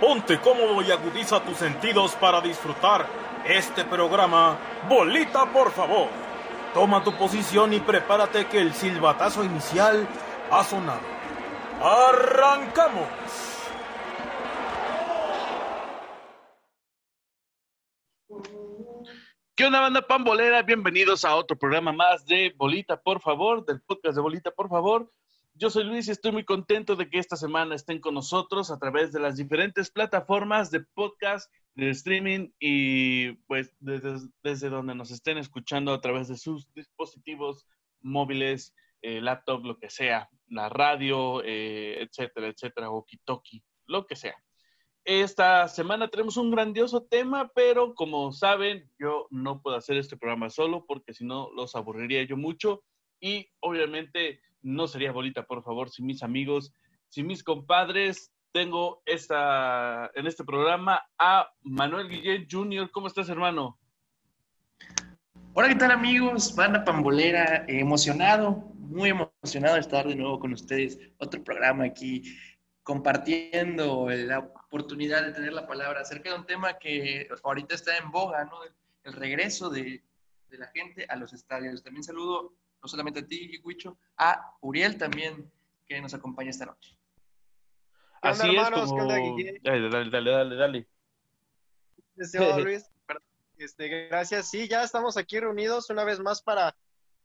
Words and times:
Ponte 0.00 0.38
cómodo 0.40 0.82
y 0.82 0.90
agudiza 0.90 1.42
tus 1.42 1.56
sentidos 1.56 2.14
para 2.16 2.42
disfrutar 2.42 3.06
este 3.46 3.82
programa. 3.84 4.58
Bolita, 4.88 5.46
por 5.46 5.72
favor. 5.72 6.08
Toma 6.74 7.02
tu 7.02 7.16
posición 7.16 7.72
y 7.72 7.80
prepárate 7.80 8.46
que 8.46 8.60
el 8.60 8.74
silbatazo 8.74 9.42
inicial 9.42 10.06
ha 10.50 10.62
sonado. 10.64 11.00
¡Arrancamos! 11.82 13.08
¿Qué 19.54 19.64
onda, 19.64 19.80
banda 19.80 20.02
pambolera? 20.02 20.60
Bienvenidos 20.60 21.24
a 21.24 21.34
otro 21.34 21.56
programa 21.56 21.90
más 21.90 22.26
de 22.26 22.52
Bolita, 22.54 23.00
por 23.00 23.22
favor, 23.22 23.64
del 23.64 23.80
podcast 23.80 24.16
de 24.16 24.20
Bolita, 24.20 24.50
por 24.50 24.68
favor. 24.68 25.10
Yo 25.58 25.70
soy 25.70 25.84
Luis 25.84 26.06
y 26.06 26.10
estoy 26.10 26.32
muy 26.32 26.44
contento 26.44 26.96
de 26.96 27.08
que 27.08 27.18
esta 27.18 27.34
semana 27.34 27.74
estén 27.74 27.98
con 27.98 28.12
nosotros 28.12 28.70
a 28.70 28.78
través 28.78 29.10
de 29.10 29.20
las 29.20 29.36
diferentes 29.38 29.90
plataformas 29.90 30.70
de 30.70 30.80
podcast, 30.80 31.50
de 31.74 31.88
streaming 31.90 32.50
y 32.60 33.32
pues 33.46 33.74
desde, 33.80 34.18
desde 34.42 34.68
donde 34.68 34.94
nos 34.94 35.10
estén 35.10 35.38
escuchando 35.38 35.94
a 35.94 36.00
través 36.02 36.28
de 36.28 36.36
sus 36.36 36.70
dispositivos 36.74 37.66
móviles, 38.02 38.74
eh, 39.00 39.22
laptop, 39.22 39.64
lo 39.64 39.78
que 39.78 39.88
sea, 39.88 40.28
la 40.48 40.68
radio, 40.68 41.42
eh, 41.42 42.02
etcétera, 42.02 42.48
etcétera, 42.48 42.90
walkie-talkie, 42.90 43.62
lo 43.86 44.06
que 44.06 44.16
sea. 44.16 44.36
Esta 45.04 45.68
semana 45.68 46.08
tenemos 46.08 46.36
un 46.36 46.50
grandioso 46.50 47.04
tema, 47.04 47.50
pero 47.54 47.94
como 47.94 48.30
saben, 48.30 48.90
yo 48.98 49.26
no 49.30 49.62
puedo 49.62 49.78
hacer 49.78 49.96
este 49.96 50.18
programa 50.18 50.50
solo 50.50 50.84
porque 50.84 51.14
si 51.14 51.24
no 51.24 51.50
los 51.54 51.76
aburriría 51.76 52.24
yo 52.24 52.36
mucho 52.36 52.84
y 53.20 53.48
obviamente 53.60 54.42
no 54.66 54.88
sería 54.88 55.12
bolita, 55.12 55.46
por 55.46 55.62
favor, 55.62 55.90
si 55.90 56.02
mis 56.02 56.22
amigos, 56.22 56.72
si 57.08 57.22
mis 57.22 57.42
compadres. 57.42 58.32
Tengo 58.52 59.02
esta, 59.04 60.10
en 60.14 60.26
este 60.26 60.42
programa 60.42 61.02
a 61.18 61.46
Manuel 61.60 62.08
Guillén 62.08 62.46
Jr. 62.50 62.90
¿Cómo 62.90 63.06
estás, 63.06 63.28
hermano? 63.28 63.78
Hola, 65.52 65.68
¿qué 65.68 65.74
tal, 65.74 65.90
amigos? 65.90 66.56
Banda 66.56 66.82
Pambolera, 66.82 67.66
emocionado, 67.68 68.72
muy 68.74 69.10
emocionado 69.10 69.74
de 69.74 69.80
estar 69.80 70.08
de 70.08 70.16
nuevo 70.16 70.40
con 70.40 70.54
ustedes. 70.54 70.98
Otro 71.18 71.44
programa 71.44 71.84
aquí 71.84 72.22
compartiendo 72.82 74.08
la 74.08 74.38
oportunidad 74.38 75.26
de 75.26 75.32
tener 75.32 75.52
la 75.52 75.66
palabra 75.66 76.00
acerca 76.00 76.30
de 76.30 76.38
un 76.38 76.46
tema 76.46 76.78
que 76.78 77.28
ahorita 77.44 77.74
está 77.74 77.98
en 77.98 78.10
boga, 78.10 78.46
¿no? 78.46 78.56
El 79.04 79.12
regreso 79.12 79.68
de, 79.68 80.02
de 80.48 80.58
la 80.58 80.68
gente 80.68 81.04
a 81.08 81.16
los 81.16 81.34
estadios. 81.34 81.82
También 81.82 82.04
saludo 82.04 82.54
no 82.82 82.88
solamente 82.88 83.20
a 83.20 83.26
ti, 83.26 83.60
Huicho, 83.64 83.98
a 84.16 84.56
Uriel 84.60 84.96
también, 84.98 85.50
que 85.86 86.00
nos 86.00 86.14
acompaña 86.14 86.50
esta 86.50 86.66
noche. 86.66 86.96
Así 88.22 88.56
es 88.56 88.68
como... 88.70 89.06
Dale, 89.06 89.60
dale, 89.62 90.10
dale, 90.10 90.30
dale, 90.30 90.56
dale. 90.56 90.88
Luis, 92.64 92.90
este, 93.58 94.08
gracias. 94.08 94.48
Sí, 94.50 94.68
ya 94.68 94.82
estamos 94.82 95.16
aquí 95.16 95.40
reunidos 95.40 95.90
una 95.90 96.04
vez 96.04 96.20
más 96.20 96.42
para 96.42 96.76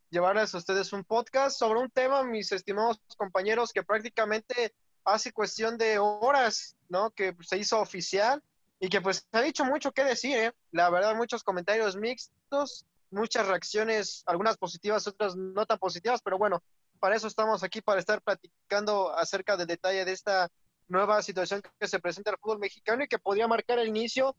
llevarles 0.10 0.54
a 0.54 0.58
ustedes 0.58 0.92
un 0.94 1.04
podcast 1.04 1.58
sobre 1.58 1.80
un 1.80 1.90
tema, 1.90 2.24
mis 2.24 2.52
estimados 2.52 3.00
compañeros, 3.18 3.72
que 3.72 3.84
prácticamente 3.84 4.74
hace 5.06 5.32
cuestión 5.32 5.78
de 5.78 5.98
horas, 6.00 6.76
¿no? 6.90 7.12
Que 7.12 7.36
se 7.42 7.58
hizo 7.58 7.80
oficial 7.80 8.42
y 8.80 8.90
que 8.90 9.02
pues 9.02 9.28
se 9.32 9.38
ha 9.38 9.42
dicho 9.42 9.66
mucho 9.66 9.92
que 9.92 10.04
decir, 10.04 10.38
¿eh? 10.38 10.52
La 10.72 10.90
verdad, 10.90 11.16
muchos 11.16 11.44
comentarios 11.44 11.96
mixtos, 11.96 12.86
muchas 13.12 13.48
reacciones, 13.48 14.24
algunas 14.26 14.58
positivas, 14.58 15.08
otras 15.08 15.36
no 15.36 15.66
tan 15.66 15.78
positivas, 15.78 16.22
pero 16.24 16.38
bueno, 16.38 16.64
para 17.00 17.16
eso 17.16 17.28
estamos 17.28 17.64
aquí, 17.64 17.82
para 17.82 18.00
estar 18.00 18.22
platicando 18.22 19.16
acerca 19.16 19.58
del 19.58 19.68
detalle 19.68 20.06
de 20.06 20.12
esta 20.12 20.50
nueva 20.88 21.22
situación 21.22 21.62
que 21.80 21.88
se 21.88 22.00
presenta 22.00 22.32
al 22.32 22.38
fútbol 22.38 22.60
mexicano 22.60 23.04
y 23.04 23.08
que 23.08 23.20
podría 23.20 23.48
marcar 23.48 23.80
el 23.80 23.88
inicio, 23.88 24.36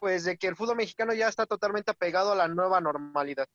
pues, 0.00 0.24
de 0.24 0.36
que 0.36 0.48
el 0.48 0.56
fútbol 0.56 0.76
mexicano 0.76 1.14
ya 1.14 1.28
está 1.28 1.46
totalmente 1.46 1.90
apegado 1.90 2.32
a 2.32 2.36
la 2.36 2.48
nueva 2.48 2.80
normalidad. 2.80 3.48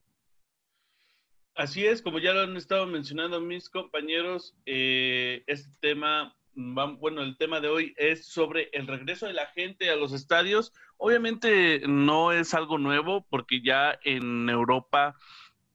Así 1.56 1.86
es, 1.86 2.02
como 2.02 2.20
ya 2.20 2.34
lo 2.34 2.42
han 2.42 2.56
estado 2.56 2.86
mencionando 2.86 3.42
mis 3.42 3.70
compañeros, 3.70 4.56
eh, 4.66 5.44
este 5.48 5.72
tema 5.80 6.36
bueno, 6.58 7.22
el 7.22 7.38
tema 7.38 7.60
de 7.62 7.68
hoy 7.68 7.94
es 7.98 8.26
sobre 8.26 8.70
el 8.74 8.88
regreso 8.88 9.28
de 9.28 9.34
la 9.34 9.46
gente 9.48 9.92
a 9.92 9.96
los 9.96 10.12
estadios. 10.12 10.74
Obviamente 10.98 11.82
no 11.88 12.32
es 12.32 12.56
algo 12.56 12.80
nuevo 12.80 13.28
porque 13.30 13.62
ya 13.62 14.00
en 14.04 14.50
Europa 14.50 15.16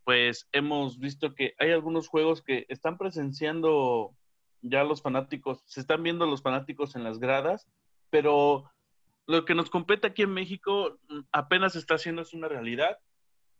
pues 0.04 0.48
hemos 0.50 0.98
visto 0.98 1.36
que 1.36 1.54
hay 1.58 1.70
algunos 1.70 2.08
juegos 2.08 2.42
que 2.42 2.66
están 2.68 2.98
presenciando 2.98 4.16
ya 4.60 4.82
los 4.82 5.02
fanáticos, 5.02 5.62
se 5.66 5.80
están 5.80 6.02
viendo 6.02 6.26
los 6.26 6.42
fanáticos 6.42 6.96
en 6.96 7.04
las 7.04 7.20
gradas, 7.20 7.68
pero 8.10 8.64
lo 9.28 9.44
que 9.44 9.54
nos 9.54 9.70
compete 9.70 10.08
aquí 10.08 10.22
en 10.22 10.34
México 10.34 10.98
mm, 11.08 11.20
apenas 11.30 11.76
está 11.76 11.94
haciendo 11.94 12.24
una 12.32 12.48
realidad. 12.48 12.98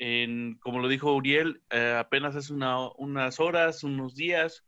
En, 0.00 0.58
como 0.58 0.80
lo 0.80 0.88
dijo 0.88 1.14
Uriel, 1.14 1.62
eh, 1.70 1.96
apenas 1.96 2.34
es 2.34 2.50
una, 2.50 2.88
unas 2.96 3.38
horas, 3.38 3.84
unos 3.84 4.16
días, 4.16 4.64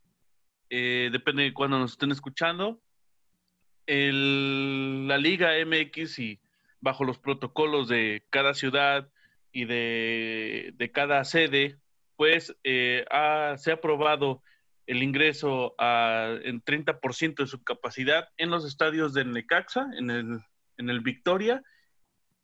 eh, 0.70 1.08
depende 1.12 1.44
de 1.44 1.54
cuándo 1.54 1.78
nos 1.78 1.92
estén 1.92 2.12
escuchando. 2.12 2.80
la 3.86 5.18
Liga 5.18 5.52
MX 5.64 6.18
y 6.18 6.40
bajo 6.80 7.04
los 7.04 7.18
protocolos 7.18 7.88
de 7.88 8.24
cada 8.30 8.54
ciudad 8.54 9.08
y 9.52 9.64
de, 9.64 10.90
cada 10.92 11.24
sede, 11.24 11.78
pues 12.16 12.56
eh, 12.64 13.04
se 13.56 13.70
ha 13.70 13.74
aprobado 13.74 14.42
el 14.86 15.02
ingreso 15.02 15.74
a, 15.78 16.36
en 16.42 16.62
30% 16.62 17.36
de 17.36 17.46
su 17.46 17.62
capacidad 17.62 18.28
en 18.36 18.50
los 18.50 18.64
estadios 18.64 19.14
del 19.14 19.32
Necaxa, 19.32 19.86
en 19.96 20.10
el, 20.10 21.00
Victoria 21.00 21.62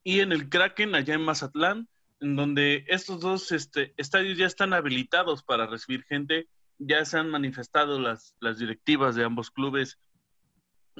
y 0.03 0.20
en 0.20 0.32
el 0.32 0.48
Kraken 0.48 0.94
allá 0.94 1.14
en 1.14 1.22
Mazatlán, 1.22 1.88
en 2.20 2.36
donde 2.36 2.84
estos 2.88 3.20
dos 3.20 3.53
este, 3.53 3.92
estadios 3.97 4.38
ya 4.38 4.47
están 4.47 4.72
habilitados 4.72 5.42
para 5.42 5.66
recibir 5.66 6.04
gente 6.04 6.48
ya 6.80 7.04
se 7.04 7.18
han 7.18 7.30
manifestado 7.30 8.00
las, 8.00 8.34
las 8.41 8.58
directivas 8.58 9.14
de 9.14 9.24
ambos 9.24 9.50
clubes, 9.50 9.98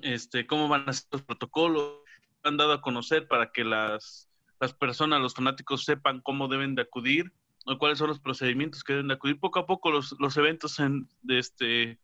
este, 0.02 0.46
cómo 0.46 0.68
van 0.68 0.88
a 0.88 0.92
ser 0.92 1.08
los 1.10 1.22
protocolos, 1.22 2.00
han 2.44 2.56
dado 2.56 2.72
a 2.72 2.82
conocer 2.82 3.26
para 3.26 3.50
que 3.50 3.64
las, 3.64 4.28
las 4.60 4.74
personas, 4.74 5.20
los 5.20 5.34
fanáticos 5.34 5.84
sepan 5.84 6.20
cómo 6.20 6.48
deben 6.48 6.74
de 6.74 6.82
acudir 6.82 7.32
o 7.66 7.78
cuáles 7.78 7.98
son 7.98 8.08
los 8.08 8.20
procedimientos 8.20 8.84
que 8.84 8.92
deben 8.92 9.08
de 9.08 9.14
acudir. 9.14 9.41
Poco 9.41 9.58
a 9.58 9.66
poco 9.66 9.91
los, 9.91 10.14
los 10.18 10.36
eventos 10.36 10.78
en, 10.80 11.08
de, 11.22 11.38
este, 11.38 11.98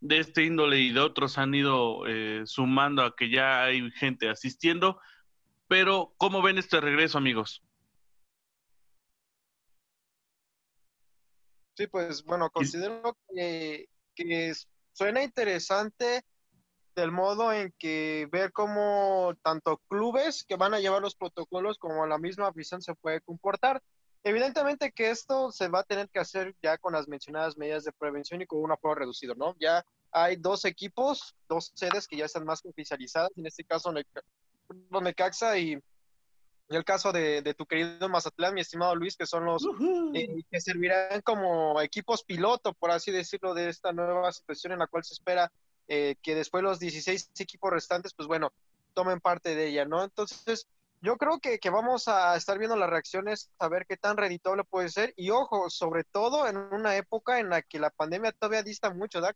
de 0.00 0.18
este 0.18 0.44
índole 0.44 0.78
y 0.78 0.92
de 0.92 1.00
otros 1.00 1.36
han 1.36 1.54
ido 1.54 2.06
eh, 2.06 2.42
sumando 2.46 3.02
a 3.02 3.14
que 3.16 3.28
ya 3.28 3.64
hay 3.64 3.90
gente 3.92 4.28
asistiendo. 4.28 5.00
Pero, 5.68 6.14
¿cómo 6.16 6.42
ven 6.42 6.58
este 6.58 6.80
regreso, 6.80 7.18
amigos? 7.18 7.62
Sí, 11.80 11.86
pues 11.86 12.22
bueno, 12.24 12.50
considero 12.50 13.16
que, 13.34 13.88
suena 14.92 15.22
interesante 15.22 16.22
del 16.94 17.10
modo 17.10 17.54
en 17.54 17.72
que 17.78 18.28
ver 18.30 18.52
cómo 18.52 19.32
tanto 19.42 19.78
clubes 19.88 20.44
que 20.44 20.56
van 20.56 20.74
a 20.74 20.80
llevar 20.80 21.00
los 21.00 21.14
protocolos 21.14 21.78
como 21.78 22.06
la 22.06 22.18
misma 22.18 22.48
afición 22.48 22.82
se 22.82 22.94
puede 22.96 23.22
comportar. 23.22 23.82
Evidentemente 24.24 24.92
que 24.92 25.08
esto 25.08 25.50
se 25.52 25.68
va 25.68 25.78
a 25.78 25.84
tener 25.84 26.10
que 26.10 26.18
hacer 26.18 26.54
ya 26.62 26.76
con 26.76 26.92
las 26.92 27.08
mencionadas 27.08 27.56
medidas 27.56 27.84
de 27.84 27.92
prevención 27.92 28.42
y 28.42 28.46
con 28.46 28.60
un 28.60 28.72
apoyo 28.72 28.96
reducido, 28.96 29.34
¿no? 29.34 29.56
Ya 29.58 29.82
hay 30.12 30.36
dos 30.36 30.66
equipos, 30.66 31.34
dos 31.48 31.72
sedes 31.74 32.06
que 32.06 32.18
ya 32.18 32.26
están 32.26 32.44
más 32.44 32.62
oficializadas, 32.62 33.30
en 33.36 33.46
este 33.46 33.64
caso 33.64 33.90
Necaxa 35.00 35.56
y 35.56 35.78
y 36.70 36.76
el 36.76 36.84
caso 36.84 37.10
de, 37.10 37.42
tu 37.54 37.66
querido 37.66 38.08
Mazatlán, 38.08 38.54
mi 38.54 38.60
estimado 38.60 38.94
Luis, 38.94 39.16
que 39.16 39.26
son 39.26 39.44
los 39.44 39.66
eh, 40.14 40.44
que 40.48 40.60
servirán 40.60 41.20
como 41.22 41.80
equipos 41.80 42.22
piloto, 42.22 42.74
por 42.74 42.92
así 42.92 43.10
decirlo, 43.10 43.54
de 43.54 43.68
esta 43.68 43.92
nueva 43.92 44.30
situación 44.30 44.72
en 44.72 44.78
la 44.78 44.86
cual 44.86 45.02
se 45.02 45.14
espera 45.14 45.50
eh, 45.88 46.14
que 46.22 46.36
después 46.36 46.62
los 46.62 46.78
16 46.78 47.32
equipos 47.40 47.72
restantes, 47.72 48.14
pues 48.14 48.28
bueno, 48.28 48.52
tomen 48.94 49.18
parte 49.18 49.56
de 49.56 49.66
ella, 49.66 49.84
¿no? 49.84 50.04
Entonces, 50.04 50.68
yo 51.02 51.16
creo 51.16 51.40
que, 51.40 51.58
que, 51.58 51.70
vamos 51.70 52.06
a 52.06 52.36
estar 52.36 52.56
viendo 52.56 52.76
las 52.76 52.88
reacciones, 52.88 53.50
a 53.58 53.68
ver 53.68 53.84
qué 53.84 53.96
tan 53.96 54.16
reditable 54.16 54.62
puede 54.62 54.90
ser. 54.90 55.12
Y 55.16 55.30
ojo, 55.30 55.70
sobre 55.70 56.04
todo 56.04 56.46
en 56.46 56.56
una 56.56 56.94
época 56.94 57.40
en 57.40 57.48
la 57.50 57.62
que 57.62 57.80
la 57.80 57.90
pandemia 57.90 58.30
todavía 58.30 58.62
dista 58.62 58.94
mucho 58.94 59.20
de, 59.20 59.34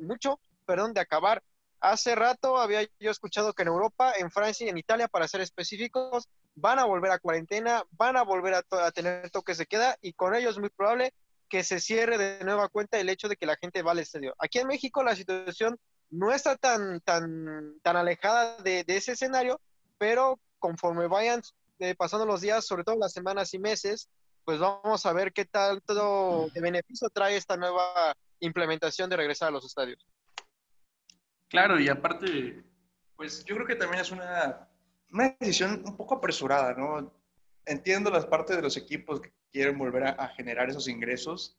mucho, 0.00 0.40
perdón, 0.66 0.92
de 0.92 1.00
acabar. 1.00 1.40
Hace 1.84 2.14
rato 2.14 2.56
había 2.56 2.88
yo 2.98 3.10
escuchado 3.10 3.52
que 3.52 3.60
en 3.60 3.68
Europa, 3.68 4.14
en 4.16 4.30
Francia 4.30 4.64
y 4.64 4.70
en 4.70 4.78
Italia, 4.78 5.06
para 5.06 5.28
ser 5.28 5.42
específicos, 5.42 6.30
van 6.54 6.78
a 6.78 6.86
volver 6.86 7.10
a 7.10 7.18
cuarentena, 7.18 7.84
van 7.90 8.16
a 8.16 8.22
volver 8.22 8.54
a, 8.54 8.90
tener 8.90 9.28
toques 9.28 9.58
de 9.58 9.66
queda 9.66 9.98
y 10.00 10.14
con 10.14 10.34
ello 10.34 10.48
es 10.48 10.56
muy 10.56 10.70
probable 10.70 11.12
que 11.46 11.62
se 11.62 11.80
cierre 11.80 12.16
de 12.16 12.42
nueva 12.42 12.70
cuenta 12.70 12.98
el 12.98 13.10
hecho 13.10 13.28
de 13.28 13.36
que 13.36 13.44
la 13.44 13.56
gente 13.56 13.82
va 13.82 13.92
al 13.92 13.98
estadio. 13.98 14.34
Aquí 14.38 14.60
en 14.60 14.68
México 14.68 15.04
la 15.04 15.14
situación 15.14 15.78
no 16.08 16.32
está 16.32 16.56
tan, 16.56 17.02
tan, 17.02 17.78
tan 17.82 17.96
alejada 17.98 18.56
de, 18.62 18.82
ese 18.86 19.12
escenario, 19.12 19.60
pero 19.98 20.40
conforme 20.58 21.06
vayan 21.06 21.42
eh, 21.80 21.94
pasando 21.94 22.24
los 22.24 22.40
días, 22.40 22.64
sobre 22.64 22.84
todo 22.84 22.96
las 22.96 23.12
semanas 23.12 23.52
y 23.52 23.58
meses, 23.58 24.08
pues 24.46 24.58
vamos 24.58 25.04
a 25.04 25.12
ver 25.12 25.34
qué 25.34 25.44
tal 25.44 25.82
todo 25.82 26.48
de 26.48 26.62
beneficio 26.62 27.10
trae 27.10 27.36
esta 27.36 27.58
nueva 27.58 28.16
implementación 28.40 29.10
de 29.10 29.18
regresar 29.18 29.48
a 29.48 29.52
los 29.52 29.66
estadios. 29.66 29.98
Claro, 31.54 31.78
y 31.78 31.88
aparte, 31.88 32.64
Pues 33.14 33.44
yo 33.44 33.54
creo 33.54 33.64
que 33.64 33.76
también 33.76 34.00
es 34.00 34.10
una, 34.10 34.68
una 35.12 35.36
decisión 35.38 35.84
un 35.86 35.96
poco 35.96 36.16
apresurada, 36.16 36.74
¿no? 36.74 37.12
Entiendo 37.64 38.10
las 38.10 38.26
partes 38.26 38.56
de 38.56 38.62
los 38.62 38.76
equipos 38.76 39.20
que 39.20 39.32
quieren 39.52 39.78
volver 39.78 40.02
a, 40.02 40.26
generar 40.30 40.68
esos 40.68 40.88
ingresos, 40.88 41.56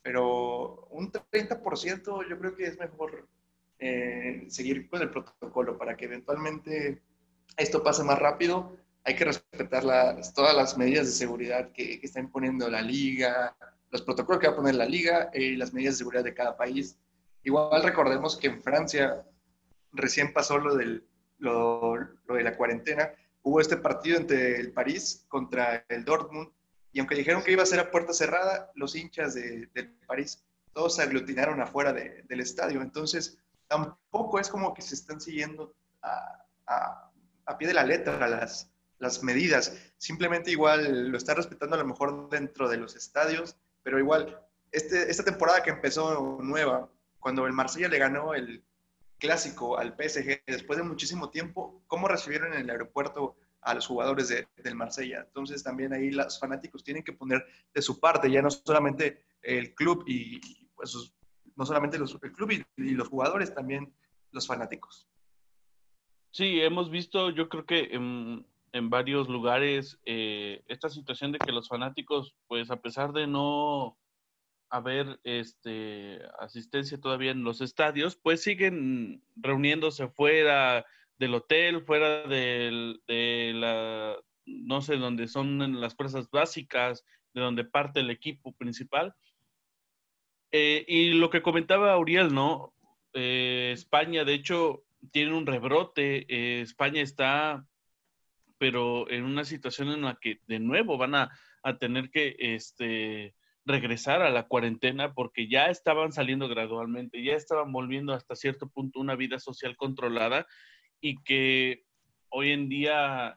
pero 0.00 0.86
un 0.92 1.10
30% 1.10 2.28
yo 2.28 2.38
creo 2.38 2.54
que 2.54 2.66
es 2.66 2.78
mejor 2.78 3.26
eh, 3.80 4.44
seguir 4.46 4.88
con 4.88 5.02
el 5.02 5.10
protocolo 5.10 5.76
para 5.76 5.96
que 5.96 6.04
eventualmente 6.04 7.02
esto 7.56 7.82
pase 7.82 8.04
más 8.04 8.20
rápido. 8.20 8.76
Hay 9.02 9.16
que 9.16 9.24
respetar 9.24 9.82
las, 9.82 10.34
todas 10.34 10.54
las 10.54 10.78
medidas 10.78 11.06
de 11.06 11.12
seguridad 11.12 11.72
que, 11.72 11.98
que, 11.98 12.06
está 12.06 12.20
imponiendo 12.20 12.70
la 12.70 12.80
liga, 12.80 13.56
los 13.90 14.02
protocolos 14.02 14.40
que 14.40 14.46
va 14.46 14.52
a 14.52 14.56
poner 14.56 14.76
la 14.76 14.86
liga 14.86 15.30
y 15.34 15.54
eh, 15.54 15.56
las 15.56 15.72
medidas 15.72 15.94
de 15.94 15.98
seguridad 15.98 16.22
de 16.22 16.32
cada 16.34 16.56
país. 16.56 16.96
Igual 17.46 17.80
recordemos 17.84 18.36
que 18.36 18.48
en 18.48 18.60
Francia 18.60 19.24
recién 19.92 20.32
pasó 20.32 20.58
lo, 20.58 20.74
del, 20.74 21.06
lo, 21.38 21.94
lo 21.96 22.34
de 22.34 22.42
la 22.42 22.56
cuarentena, 22.56 23.12
hubo 23.42 23.60
este 23.60 23.76
partido 23.76 24.18
entre 24.18 24.58
el 24.58 24.72
París 24.72 25.24
contra 25.28 25.84
el 25.88 26.04
Dortmund 26.04 26.50
y 26.90 26.98
aunque 26.98 27.14
dijeron 27.14 27.44
que 27.44 27.52
iba 27.52 27.62
a 27.62 27.66
ser 27.66 27.78
a 27.78 27.92
puerta 27.92 28.12
cerrada, 28.12 28.72
los 28.74 28.96
hinchas 28.96 29.34
de, 29.34 29.70
del 29.74 29.92
París 30.08 30.44
todos 30.72 30.96
se 30.96 31.02
aglutinaron 31.02 31.60
afuera 31.60 31.92
de, 31.92 32.24
del 32.24 32.40
estadio. 32.40 32.82
Entonces, 32.82 33.38
tampoco 33.68 34.40
es 34.40 34.48
como 34.48 34.74
que 34.74 34.82
se 34.82 34.96
están 34.96 35.20
siguiendo 35.20 35.72
a, 36.02 36.44
a, 36.66 37.12
a 37.46 37.58
pie 37.58 37.68
de 37.68 37.74
la 37.74 37.84
letra 37.84 38.26
las, 38.26 38.72
las 38.98 39.22
medidas. 39.22 39.72
Simplemente 39.98 40.50
igual 40.50 41.10
lo 41.10 41.16
están 41.16 41.36
respetando 41.36 41.76
a 41.76 41.78
lo 41.78 41.86
mejor 41.86 42.28
dentro 42.28 42.68
de 42.68 42.78
los 42.78 42.96
estadios, 42.96 43.56
pero 43.84 44.00
igual, 44.00 44.44
este, 44.72 45.08
esta 45.08 45.22
temporada 45.22 45.62
que 45.62 45.70
empezó 45.70 46.40
nueva, 46.42 46.90
cuando 47.26 47.44
el 47.44 47.54
Marsella 47.54 47.88
le 47.88 47.98
ganó 47.98 48.34
el 48.34 48.62
clásico 49.18 49.78
al 49.78 49.96
PSG 49.96 50.44
después 50.46 50.78
de 50.78 50.84
muchísimo 50.84 51.28
tiempo, 51.28 51.82
¿cómo 51.88 52.06
recibieron 52.06 52.52
en 52.52 52.60
el 52.60 52.70
aeropuerto 52.70 53.34
a 53.62 53.74
los 53.74 53.84
jugadores 53.84 54.28
de, 54.28 54.46
del 54.58 54.76
Marsella? 54.76 55.24
Entonces 55.26 55.64
también 55.64 55.92
ahí 55.92 56.12
los 56.12 56.38
fanáticos 56.38 56.84
tienen 56.84 57.02
que 57.02 57.14
poner 57.14 57.44
de 57.74 57.82
su 57.82 57.98
parte, 57.98 58.30
ya 58.30 58.42
no 58.42 58.50
solamente 58.52 59.24
el 59.42 59.74
club 59.74 60.04
y, 60.06 60.40
pues 60.76 61.16
no 61.56 61.66
solamente 61.66 61.98
los, 61.98 62.16
el 62.22 62.32
club 62.32 62.52
y, 62.52 62.64
y 62.76 62.90
los 62.90 63.08
jugadores, 63.08 63.52
también 63.52 63.92
los 64.30 64.46
fanáticos. 64.46 65.08
Sí, 66.30 66.60
hemos 66.60 66.92
visto, 66.92 67.30
yo 67.30 67.48
creo 67.48 67.66
que 67.66 67.88
en, 67.90 68.46
en 68.70 68.88
varios 68.88 69.28
lugares 69.28 69.98
eh, 70.04 70.62
esta 70.68 70.90
situación 70.90 71.32
de 71.32 71.40
que 71.40 71.50
los 71.50 71.66
fanáticos, 71.66 72.36
pues 72.46 72.70
a 72.70 72.80
pesar 72.80 73.12
de 73.12 73.26
no 73.26 73.98
haber 74.68 75.20
este, 75.24 76.20
asistencia 76.38 76.98
todavía 76.98 77.30
en 77.30 77.44
los 77.44 77.60
estadios, 77.60 78.16
pues 78.16 78.42
siguen 78.42 79.22
reuniéndose 79.36 80.08
fuera 80.08 80.84
del 81.18 81.34
hotel, 81.34 81.82
fuera 81.82 82.26
de 82.26 83.52
la, 83.54 84.16
no 84.44 84.82
sé, 84.82 84.96
donde 84.96 85.28
son 85.28 85.80
las 85.80 85.94
fuerzas 85.94 86.30
básicas, 86.30 87.04
de 87.32 87.40
donde 87.40 87.64
parte 87.64 88.00
el 88.00 88.10
equipo 88.10 88.52
principal. 88.52 89.14
Eh, 90.52 90.84
y 90.88 91.12
lo 91.12 91.30
que 91.30 91.42
comentaba 91.42 91.96
Uriel, 91.98 92.34
¿no? 92.34 92.74
Eh, 93.12 93.70
España, 93.72 94.24
de 94.24 94.34
hecho, 94.34 94.84
tiene 95.10 95.34
un 95.34 95.46
rebrote. 95.46 96.60
España 96.60 97.02
está 97.02 97.66
pero 98.58 99.10
en 99.10 99.24
una 99.24 99.44
situación 99.44 99.90
en 99.90 100.02
la 100.02 100.16
que 100.20 100.40
de 100.46 100.58
nuevo 100.58 100.96
van 100.96 101.14
a, 101.14 101.30
tener 101.80 102.10
que 102.10 102.36
este, 102.38 103.34
regresar 103.66 104.22
a 104.22 104.30
la 104.30 104.46
cuarentena 104.46 105.12
porque 105.12 105.48
ya 105.48 105.66
estaban 105.66 106.12
saliendo 106.12 106.48
gradualmente, 106.48 107.22
ya 107.22 107.34
estaban 107.34 107.72
volviendo 107.72 108.14
hasta 108.14 108.36
cierto 108.36 108.68
punto 108.68 109.00
una 109.00 109.16
vida 109.16 109.38
social 109.40 109.76
controlada 109.76 110.46
y 111.00 111.22
que 111.22 111.84
hoy 112.30 112.52
en 112.52 112.68
día 112.68 113.34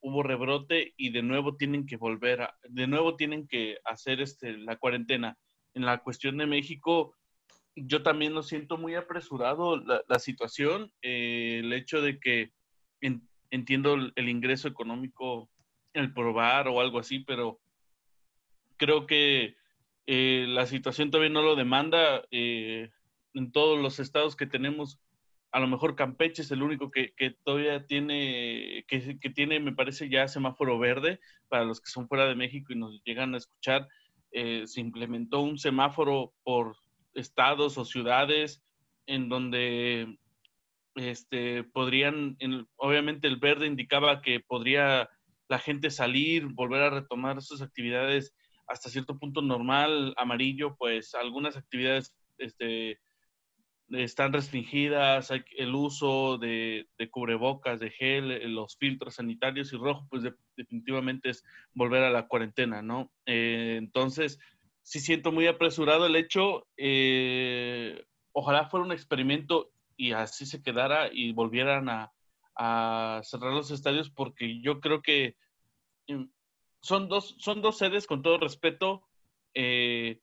hubo 0.00 0.22
rebrote 0.22 0.94
y 0.96 1.10
de 1.10 1.22
nuevo 1.22 1.56
tienen 1.56 1.86
que 1.86 1.96
volver 1.96 2.42
a, 2.42 2.54
de 2.64 2.86
nuevo 2.86 3.16
tienen 3.16 3.46
que 3.46 3.78
hacer 3.84 4.20
este, 4.20 4.56
la 4.56 4.76
cuarentena. 4.76 5.38
En 5.74 5.84
la 5.84 5.98
cuestión 5.98 6.36
de 6.38 6.46
México, 6.46 7.16
yo 7.74 8.02
también 8.02 8.34
lo 8.34 8.42
siento 8.42 8.76
muy 8.76 8.94
apresurado 8.94 9.76
la, 9.76 10.18
situación, 10.18 10.92
eh, 11.02 11.60
el 11.62 11.72
hecho 11.72 12.02
de 12.02 12.18
que 12.18 12.52
en, 13.00 13.26
entiendo 13.50 13.94
el, 13.94 14.28
ingreso 14.28 14.66
económico, 14.66 15.48
el 15.92 16.12
probar 16.12 16.68
o 16.68 16.80
algo 16.80 16.98
así, 16.98 17.20
pero 17.20 17.60
creo 18.82 19.06
que 19.06 19.54
eh, 20.06 20.44
la 20.48 20.66
situación 20.66 21.12
todavía 21.12 21.32
no 21.32 21.42
lo 21.42 21.54
demanda. 21.54 22.24
Eh, 22.32 22.90
en 23.32 23.52
todos 23.52 23.80
los 23.80 24.00
estados 24.00 24.34
que 24.34 24.46
tenemos, 24.46 24.98
a 25.52 25.60
lo 25.60 25.68
mejor 25.68 25.94
Campeche 25.94 26.42
es 26.42 26.50
el 26.50 26.64
único 26.64 26.90
que, 26.90 27.14
todavía 27.44 27.86
tiene, 27.86 28.84
que, 28.88 29.30
tiene, 29.32 29.60
me 29.60 29.72
parece, 29.72 30.08
ya 30.08 30.26
semáforo 30.26 30.80
verde 30.80 31.20
para 31.48 31.64
los 31.64 31.80
que 31.80 31.90
son 31.90 32.08
fuera 32.08 32.26
de 32.26 32.34
México 32.34 32.72
y 32.72 32.76
nos 32.76 33.00
llegan 33.04 33.34
a 33.34 33.38
escuchar. 33.38 33.86
Eh, 34.32 34.66
se 34.66 34.80
implementó 34.80 35.40
un 35.42 35.58
semáforo 35.58 36.32
por 36.42 36.76
estados 37.14 37.78
o 37.78 37.84
ciudades 37.84 38.64
en 39.06 39.28
donde 39.28 40.18
este, 40.96 41.62
podrían, 41.62 42.36
obviamente 42.76 43.28
el 43.28 43.36
verde 43.36 43.66
indicaba 43.66 44.22
que 44.22 44.40
podría 44.40 45.08
la 45.48 45.60
gente 45.60 45.90
salir, 45.90 46.46
volver 46.46 46.82
a 46.82 46.90
retomar 46.90 47.42
sus 47.42 47.62
actividades 47.62 48.34
hasta 48.66 48.90
cierto 48.90 49.18
punto 49.18 49.42
normal, 49.42 50.14
amarillo, 50.16 50.76
pues 50.76 51.14
algunas 51.14 51.56
actividades 51.56 52.14
este, 52.38 53.00
están 53.90 54.32
restringidas, 54.32 55.30
hay 55.30 55.44
el 55.56 55.74
uso 55.74 56.38
de, 56.38 56.88
cubrebocas, 57.10 57.80
de 57.80 57.90
gel, 57.90 58.30
eh, 58.30 58.48
los 58.48 58.76
filtros 58.76 59.16
sanitarios 59.16 59.72
y 59.72 59.76
rojo, 59.76 60.06
pues 60.08 60.22
definitivamente 60.56 61.30
es 61.30 61.44
volver 61.74 62.02
a 62.04 62.10
la 62.10 62.26
cuarentena, 62.26 62.82
¿no? 62.82 63.10
Eh, 63.26 63.76
entonces, 63.78 64.38
sí 64.82 65.00
siento 65.00 65.32
muy 65.32 65.46
apresurado 65.46 66.06
el 66.06 66.16
hecho, 66.16 66.66
eh, 66.76 68.04
ojalá 68.32 68.68
fuera 68.68 68.86
un 68.86 68.92
experimento 68.92 69.70
y 69.96 70.12
así 70.12 70.46
se 70.46 70.62
quedara 70.62 71.10
y 71.12 71.32
volvieran 71.32 71.88
a, 71.88 72.12
cerrar 73.22 73.52
los 73.54 73.70
estadios 73.70 74.10
porque 74.10 74.60
yo 74.60 74.80
creo 74.80 75.00
que 75.00 75.36
mm, 76.06 76.24
son 76.82 77.08
dos, 77.08 77.36
son 77.38 77.62
dos 77.62 77.78
sedes 77.78 78.06
con 78.06 78.22
todo 78.22 78.38
respeto, 78.38 79.02
eh, 79.54 80.20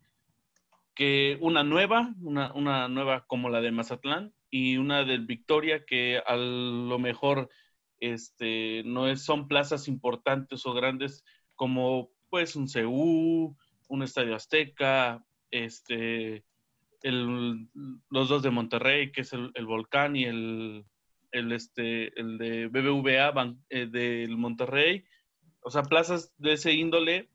que 0.93 1.37
una 1.41 1.63
nueva, 1.63 2.13
una, 2.21 2.53
una, 2.53 2.87
nueva 2.89 3.25
como 3.25 3.49
la 3.49 3.61
de 3.61 3.71
Mazatlán 3.71 4.33
y 4.49 4.77
una 4.77 5.05
del 5.05 5.25
Victoria 5.25 5.85
que 5.85 6.21
a 6.25 6.35
lo 6.35 6.99
mejor 6.99 7.49
este, 7.99 8.83
no 8.85 9.07
es, 9.07 9.23
son 9.23 9.47
plazas 9.47 9.87
importantes 9.87 10.65
o 10.65 10.73
grandes 10.73 11.23
como 11.55 12.11
pues 12.29 12.55
un 12.55 12.67
CU, 12.67 13.55
un 13.87 14.03
Estadio 14.03 14.35
Azteca, 14.35 15.25
este, 15.51 16.43
el, 17.01 17.69
los 18.09 18.29
dos 18.29 18.43
de 18.43 18.51
Monterrey, 18.51 19.11
que 19.11 19.21
es 19.21 19.33
el, 19.33 19.65
Volcán 19.65 20.15
y 20.15 20.25
el, 20.25 20.85
el, 21.31 21.51
este, 21.51 22.19
el 22.19 22.37
de 22.37 22.67
BBVA 22.67 23.55
eh, 23.69 23.87
del 23.87 24.37
Monterrey. 24.37 25.05
O 25.61 25.71
sea, 25.71 25.83
plazas 25.83 26.33
de 26.37 26.53
ese 26.53 26.73
índole 26.73 27.29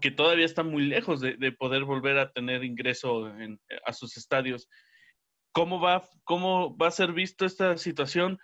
que 0.00 0.10
todavía 0.10 0.44
están 0.44 0.70
muy 0.70 0.82
lejos 0.82 1.20
de, 1.20 1.52
poder 1.52 1.84
volver 1.84 2.18
a 2.18 2.32
tener 2.32 2.64
ingreso 2.64 3.32
a 3.84 3.92
sus 3.92 4.16
estadios. 4.16 4.68
¿Cómo 5.52 5.80
va, 5.80 6.08
¿Cómo 6.24 6.76
va 6.76 6.88
a 6.88 6.92
ser 6.92 7.12
visto 7.12 7.44
esta 7.44 7.76
situación 7.78 8.38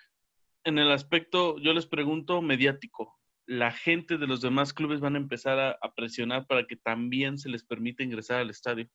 en 0.64 0.78
el 0.78 0.90
aspecto, 0.90 1.58
yo 1.58 1.72
les 1.74 1.86
pregunto, 1.86 2.40
mediático? 2.40 3.20
La 3.46 3.72
gente 3.72 4.16
de 4.16 4.26
los 4.26 4.40
demás 4.40 4.72
clubes 4.72 5.00
van 5.00 5.16
a 5.16 5.18
empezar 5.18 5.78
a 5.80 5.94
presionar 5.94 6.46
para 6.46 6.66
que 6.66 6.76
también 6.76 7.36
se 7.36 7.50
les 7.50 7.62
permita 7.62 8.02
ingresar 8.02 8.40
al 8.40 8.48
estadio. 8.48 8.88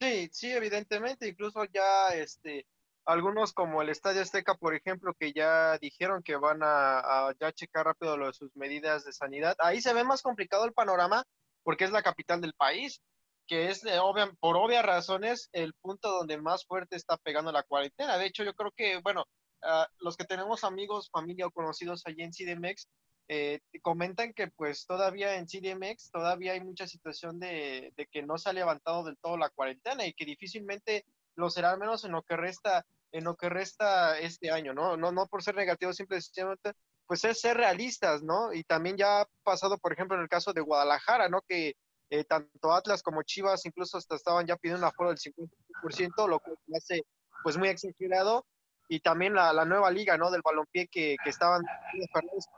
Sí, 0.00 0.28
sí, 0.32 0.50
evidentemente, 0.50 1.28
incluso 1.28 1.64
ya 1.64 2.08
este 2.14 2.66
algunos 3.06 3.52
como 3.52 3.82
el 3.82 3.90
Estadio 3.90 4.22
Azteca, 4.22 4.54
por 4.54 4.74
ejemplo, 4.74 5.14
que 5.14 5.32
ya 5.32 5.78
dijeron 5.78 6.22
que 6.22 6.36
van 6.36 6.60
a, 6.62 7.32
ya 7.40 7.52
checar 7.52 7.86
rápido 7.86 8.16
lo 8.16 8.26
de 8.26 8.32
sus 8.32 8.54
medidas 8.56 9.04
de 9.04 9.12
sanidad. 9.12 9.56
Ahí 9.58 9.80
se 9.80 9.92
ve 9.92 10.04
más 10.04 10.22
complicado 10.22 10.64
el 10.64 10.72
panorama 10.72 11.24
porque 11.62 11.84
es 11.84 11.90
la 11.90 12.02
capital 12.02 12.40
del 12.40 12.54
país, 12.54 13.00
que 13.46 13.70
es 13.70 13.84
obvia, 14.00 14.32
por 14.40 14.56
obvias 14.56 14.84
razones 14.84 15.48
el 15.52 15.74
punto 15.74 16.10
donde 16.10 16.40
más 16.40 16.64
fuerte 16.66 16.96
está 16.96 17.16
pegando 17.16 17.52
la 17.52 17.62
cuarentena. 17.62 18.18
De 18.18 18.26
hecho, 18.26 18.44
yo 18.44 18.54
creo 18.54 18.72
que, 18.76 18.98
bueno, 18.98 19.24
ah, 19.62 19.86
los 19.98 20.16
que 20.16 20.24
tenemos 20.24 20.64
amigos, 20.64 21.10
familia 21.10 21.46
o 21.46 21.50
conocidos 21.50 22.02
allí 22.06 22.22
en 22.22 22.32
CDMX, 22.32 22.88
eh, 23.28 23.60
comentan 23.80 24.34
que 24.34 24.48
pues 24.48 24.84
todavía 24.86 25.36
en 25.36 25.46
CDMX 25.46 26.10
todavía 26.10 26.52
hay 26.52 26.60
mucha 26.60 26.86
situación 26.86 27.38
de, 27.40 27.94
que 28.10 28.22
no 28.22 28.36
se 28.36 28.50
ha 28.50 28.52
levantado 28.52 29.02
del 29.02 29.16
todo 29.16 29.38
la 29.38 29.48
cuarentena 29.48 30.06
y 30.06 30.12
que 30.12 30.26
difícilmente 30.26 31.06
lo 31.34 31.48
será 31.48 31.70
al 31.70 31.78
menos 31.78 32.04
en 32.04 32.12
lo 32.12 32.22
que 32.22 32.36
resta 32.36 32.84
en 33.14 33.24
lo 33.24 33.36
que 33.36 33.48
resta 33.48 34.18
este 34.18 34.50
año, 34.50 34.74
¿no? 34.74 34.96
No, 34.96 35.12
no 35.12 35.26
por 35.28 35.42
ser 35.42 35.54
negativo, 35.54 35.92
simplemente 35.92 36.72
pues 37.06 37.24
es 37.24 37.40
ser 37.40 37.56
realistas, 37.56 38.22
¿no? 38.22 38.52
Y 38.52 38.64
también 38.64 38.96
ya 38.96 39.20
ha 39.20 39.28
pasado, 39.44 39.78
por 39.78 39.92
ejemplo, 39.92 40.16
en 40.16 40.22
el 40.22 40.28
caso 40.28 40.52
de 40.52 40.60
Guadalajara, 40.60 41.28
¿no? 41.28 41.40
Que 41.42 41.74
eh, 42.10 42.24
tanto 42.24 42.72
Atlas 42.72 43.02
como 43.02 43.22
Chivas 43.22 43.64
incluso 43.66 43.98
hasta 43.98 44.16
estaban 44.16 44.46
ya 44.46 44.56
pidiendo 44.56 44.84
un 44.84 44.88
aforo 44.88 45.10
del 45.10 45.18
50%, 45.18 46.28
lo 46.28 46.40
que 46.40 46.52
hace 46.76 47.02
pues 47.44 47.56
muy 47.56 47.68
exagerado 47.68 48.46
y 48.88 48.98
también 48.98 49.34
la, 49.34 49.52
la 49.52 49.64
nueva 49.64 49.92
liga, 49.92 50.18
¿no? 50.18 50.32
Del 50.32 50.42
balompié 50.42 50.88
que, 50.88 51.14
que 51.22 51.30
estaban 51.30 51.62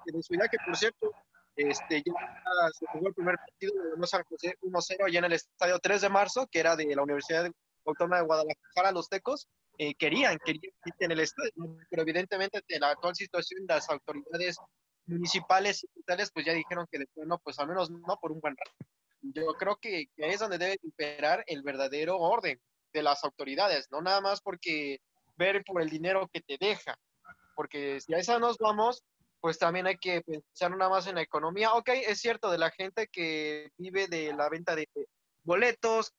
de 0.06 0.22
su 0.22 0.34
idea, 0.34 0.48
que 0.48 0.58
por 0.64 0.74
cierto, 0.74 1.12
este, 1.56 2.02
ya 2.02 2.12
se 2.72 2.86
jugó 2.86 3.08
el 3.08 3.14
primer 3.14 3.36
partido 3.36 3.74
de 3.94 4.06
San 4.06 4.24
José 4.24 4.56
1-0 4.62 5.06
allá 5.06 5.18
en 5.18 5.24
el 5.26 5.32
estadio 5.34 5.78
3 5.78 6.00
de 6.00 6.08
marzo, 6.08 6.46
que 6.50 6.60
era 6.60 6.76
de 6.76 6.94
la 6.94 7.02
Universidad 7.02 7.50
Autónoma 7.84 8.18
de 8.18 8.24
Guadalajara, 8.24 8.92
los 8.92 9.10
Tecos, 9.10 9.48
eh, 9.78 9.94
querían, 9.94 10.38
querían 10.44 10.72
en 10.98 11.10
el 11.12 11.20
estadio, 11.20 11.52
pero 11.90 12.02
evidentemente 12.02 12.62
de 12.66 12.80
la 12.80 12.90
actual 12.90 13.14
situación 13.14 13.64
las 13.68 13.88
autoridades 13.90 14.58
municipales 15.06 15.84
y 15.84 15.86
estatales 15.86 16.30
pues 16.32 16.46
ya 16.46 16.52
dijeron 16.52 16.86
que 16.90 16.98
de 16.98 17.08
no, 17.26 17.38
pues 17.38 17.58
al 17.58 17.68
menos 17.68 17.90
no 17.90 18.18
por 18.20 18.32
un 18.32 18.40
buen 18.40 18.56
rato. 18.56 18.72
Yo 19.22 19.46
creo 19.58 19.76
que, 19.76 20.06
que 20.16 20.28
es 20.28 20.40
donde 20.40 20.58
debe 20.58 20.78
imperar 20.82 21.44
el 21.46 21.62
verdadero 21.62 22.18
orden 22.18 22.60
de 22.92 23.02
las 23.02 23.24
autoridades, 23.24 23.88
no 23.90 24.00
nada 24.00 24.20
más 24.20 24.40
porque 24.40 25.00
ver 25.36 25.62
por 25.64 25.82
el 25.82 25.90
dinero 25.90 26.28
que 26.32 26.40
te 26.40 26.56
deja, 26.58 26.96
porque 27.54 28.00
si 28.00 28.14
a 28.14 28.18
esa 28.18 28.38
nos 28.38 28.58
vamos, 28.58 29.02
pues 29.40 29.58
también 29.58 29.86
hay 29.86 29.96
que 29.96 30.22
pensar 30.22 30.70
nada 30.76 30.90
más 30.90 31.06
en 31.06 31.16
la 31.16 31.22
economía. 31.22 31.74
Ok, 31.74 31.90
es 31.90 32.20
cierto, 32.20 32.50
de 32.50 32.58
la 32.58 32.70
gente 32.70 33.08
que 33.08 33.70
vive 33.76 34.08
de 34.08 34.32
la 34.32 34.48
venta 34.48 34.74
de 34.74 34.88
boletos, 35.44 36.12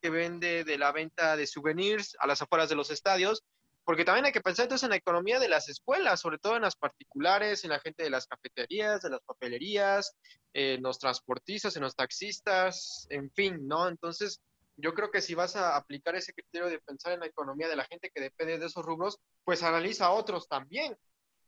que 0.00 0.10
vende 0.10 0.64
de 0.64 0.78
la 0.78 0.92
venta 0.92 1.36
de 1.36 1.46
souvenirs 1.46 2.16
a 2.20 2.26
las 2.26 2.42
afueras 2.42 2.68
de 2.68 2.76
los 2.76 2.90
estadios, 2.90 3.42
porque 3.84 4.04
también 4.04 4.26
hay 4.26 4.32
que 4.32 4.42
pensar 4.42 4.64
entonces 4.64 4.84
en 4.84 4.90
la 4.90 4.96
economía 4.96 5.40
de 5.40 5.48
las 5.48 5.68
escuelas, 5.68 6.20
sobre 6.20 6.38
todo 6.38 6.56
en 6.56 6.62
las 6.62 6.76
particulares, 6.76 7.64
en 7.64 7.70
la 7.70 7.80
gente 7.80 8.02
de 8.02 8.10
las 8.10 8.26
cafeterías, 8.26 9.00
de 9.00 9.10
las 9.10 9.20
papelerías, 9.20 10.14
en 10.52 10.82
los 10.82 10.98
transportistas, 10.98 11.74
en 11.74 11.82
los 11.82 11.96
taxistas, 11.96 13.06
en 13.08 13.30
fin, 13.30 13.66
¿no? 13.66 13.88
Entonces, 13.88 14.42
yo 14.76 14.92
creo 14.92 15.10
que 15.10 15.22
si 15.22 15.34
vas 15.34 15.56
a 15.56 15.74
aplicar 15.74 16.14
ese 16.16 16.34
criterio 16.34 16.68
de 16.68 16.80
pensar 16.80 17.14
en 17.14 17.20
la 17.20 17.26
economía 17.26 17.66
de 17.66 17.76
la 17.76 17.84
gente 17.86 18.10
que 18.14 18.20
depende 18.20 18.58
de 18.58 18.66
esos 18.66 18.84
rubros, 18.84 19.18
pues 19.44 19.62
analiza 19.62 20.10
otros 20.10 20.48
también, 20.48 20.96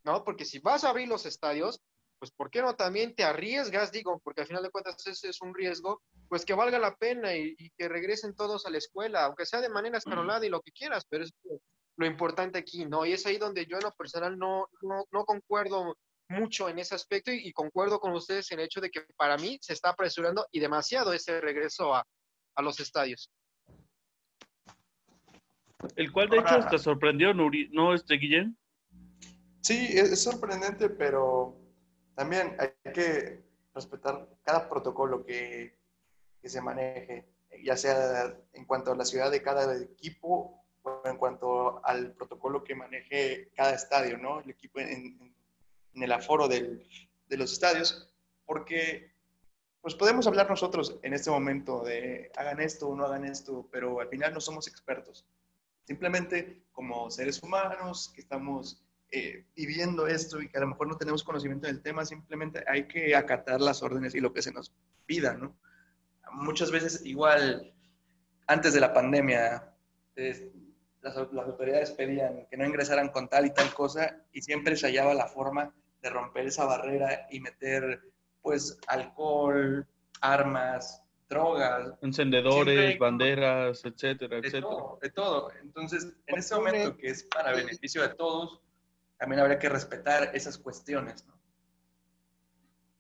¿no? 0.03 0.25
Porque 0.25 0.45
si 0.47 0.61
vas 0.61 0.85
a 0.85 0.91
abrir 0.91 1.09
los 1.09 1.27
estadios, 1.27 1.81
pues 2.21 2.31
¿por 2.31 2.51
qué 2.51 2.63
no 2.63 2.77
también 2.77 3.15
te 3.17 3.25
arriesgas, 3.25 3.91
digo, 3.91 4.21
porque 4.23 4.43
al 4.43 4.47
final 4.47 4.63
de 4.63 4.71
cuentas 4.71 5.05
ese 5.07 5.31
es 5.31 5.41
un 5.41 5.55
riesgo, 5.55 6.03
pues 6.29 6.45
que 6.45 6.55
valga 6.55 6.79
la 6.79 6.95
pena 6.95 7.35
y, 7.35 7.57
que 7.77 7.89
regresen 7.89 8.37
todos 8.37 8.67
a 8.67 8.71
la 8.71 8.79
escuela, 8.79 9.25
aunque 9.25 9.47
sea 9.47 9.61
de 9.61 9.71
manera 9.71 9.99
escalonada 9.99 10.47
y 10.47 10.51
lo 10.51 10.61
que 10.61 10.71
quieras, 10.71 11.05
pero 11.09 11.25
es 11.25 11.33
lo 11.97 12.07
importante 12.07 12.59
aquí, 12.59 12.85
¿no? 12.85 13.05
Y 13.05 13.13
es 13.13 13.27
ahí 13.27 13.39
donde 13.39 13.67
yo 13.67 13.79
en 13.79 13.85
lo 13.85 13.93
personal 13.93 14.39
no, 14.39 14.69
no, 14.83 15.05
no 15.11 15.25
concuerdo 15.25 15.97
mucho 16.29 16.69
en 16.69 16.79
ese 16.79 16.95
aspecto 16.95 17.33
y, 17.33 17.53
concuerdo 17.53 17.99
con 17.99 18.13
ustedes 18.13 18.53
en 18.53 18.61
el 18.61 18.67
hecho 18.67 18.81
de 18.81 18.91
que 18.91 19.03
para 19.17 19.37
mí 19.37 19.59
se 19.61 19.73
está 19.73 19.91
apresurando 19.91 20.47
y 20.53 20.61
demasiado 20.61 21.13
ese 21.13 21.41
regreso 21.41 21.95
a, 21.95 22.07
a 22.55 22.63
los 22.63 22.79
estadios. 22.79 23.31
El 25.97 26.13
cual 26.13 26.29
de 26.29 26.39
hecho 26.39 26.55
hasta 26.55 26.79
sorprendió, 26.79 27.33
¿no, 27.35 27.95
este 27.95 28.17
Guillén? 28.17 28.57
Sí, 29.63 29.89
es, 29.91 30.23
sorprendente, 30.23 30.89
pero 30.91 31.60
también 32.21 32.55
hay 32.59 32.93
que 32.93 33.43
respetar 33.73 34.29
cada 34.43 34.69
protocolo 34.69 35.25
que, 35.25 35.75
que 36.43 36.51
se 36.51 36.61
maneje, 36.61 37.25
ya 37.65 37.79
sea 37.79 38.37
en 38.53 38.67
cuanto 38.67 38.93
a 38.93 38.95
la 38.95 39.07
ciudad 39.07 39.31
de 39.31 39.41
cada 39.41 39.75
equipo 39.75 40.63
o 40.83 41.01
en 41.07 41.17
cuanto 41.17 41.83
al 41.83 42.13
protocolo 42.13 42.63
que 42.63 42.75
maneje 42.75 43.51
cada 43.57 43.73
estadio, 43.73 44.19
¿no? 44.19 44.41
El 44.41 44.51
equipo 44.51 44.81
en, 44.81 45.35
en 45.95 46.03
el 46.03 46.13
aforo 46.13 46.47
del, 46.47 46.87
de 47.27 47.37
los 47.39 47.55
estadios, 47.55 48.13
porque 48.45 49.15
pues 49.81 49.95
podemos 49.95 50.27
hablar 50.27 50.51
nosotros 50.51 50.99
en 51.03 51.15
este 51.15 51.31
momento 51.31 51.83
de 51.83 52.31
hagan 52.37 52.61
esto 52.61 52.89
o 52.91 52.95
no 52.95 53.07
hagan 53.07 53.25
esto, 53.25 53.67
pero 53.73 53.99
al 53.99 54.09
final 54.09 54.35
no 54.35 54.43
somos 54.43 54.69
expertos. 54.69 55.25
Simplemente 55.85 56.65
como 56.71 57.11
seres 57.11 57.43
humanos 57.43 58.13
que 58.15 58.21
estamos 58.21 58.85
eh, 59.11 59.45
viviendo 59.57 60.07
esto 60.07 60.41
y 60.41 60.49
que 60.49 60.59
a 60.59 60.61
lo 60.61 60.69
mejor 60.69 60.87
no 60.87 60.97
tenemos 60.97 61.25
conocimiento 61.25 61.67
del 61.67 61.83
tema, 61.83 62.05
simplemente 62.05 62.65
hay 62.67 62.87
que 62.87 63.17
acatar 63.17 63.61
las 63.61 63.83
órdenes 63.83 64.15
y 64.15 64.21
lo 64.21 64.33
que 64.33 64.43
se 64.43 64.53
nos 64.53 64.73
pida, 65.07 65.35
¿no? 65.35 65.57
Muchas 66.33 66.71
veces 66.71 67.05
igual 67.05 67.75
antes 68.47 68.73
de 68.73 68.81
la 68.81 68.93
pandemia 68.93 69.75
las, 70.15 70.43
las, 71.03 71.17
autoridades 71.17 71.91
pedían 71.93 72.47
que 72.49 72.57
no 72.57 72.67
ingresaran 72.67 73.09
con 73.09 73.29
tal 73.29 73.47
y 73.47 73.55
tal 73.55 73.73
cosa 73.75 74.17
y 74.33 74.43
siempre 74.43 74.77
se 74.77 74.87
hallaba 74.87 75.15
la 75.15 75.27
forma 75.27 75.75
de 76.03 76.11
romper 76.11 76.47
esa 76.47 76.65
barrera 76.65 77.27
y 77.31 77.41
meter 77.41 78.01
pues 78.43 78.79
alcohol, 78.87 79.87
armas, 80.21 81.03
drogas. 81.29 81.95
Encendedores, 82.03 82.99
banderas, 82.99 83.85
etcétera, 83.85 84.41
de 84.41 84.49
etcétera. 84.49 84.63
Todo, 84.63 84.99
de 85.01 85.11
todo. 85.11 85.51
Entonces, 85.63 86.13
en 86.27 86.39
este 86.39 86.55
momento 86.55 86.97
que 86.97 87.09
es 87.09 87.25
para 87.25 87.53
beneficio 87.53 88.03
de 88.03 88.11
todos, 88.11 88.61
también 89.21 89.41
habría 89.41 89.59
que 89.59 89.69
respetar 89.69 90.31
esas 90.35 90.57
cuestiones, 90.57 91.27
¿no? 91.27 91.39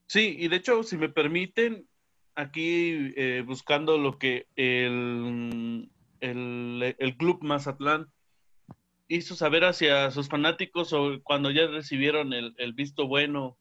Sí, 0.06 0.36
y 0.38 0.48
de 0.48 0.56
hecho, 0.56 0.82
si 0.82 0.98
me 0.98 1.08
permiten, 1.08 1.88
aquí 2.34 3.12
eh, 3.16 3.42
buscando 3.46 3.96
lo 3.96 4.18
que 4.18 4.46
el, 4.54 5.90
el, 6.20 6.94
el 6.98 7.16
Club 7.16 7.42
Mazatlán 7.42 8.12
hizo 9.08 9.34
saber 9.34 9.64
hacia 9.64 10.10
sus 10.10 10.28
fanáticos 10.28 10.92
o 10.92 11.22
cuando 11.22 11.50
ya 11.50 11.66
recibieron 11.66 12.32
el, 12.32 12.54
el 12.58 12.74
visto 12.74 13.08
bueno 13.08 13.56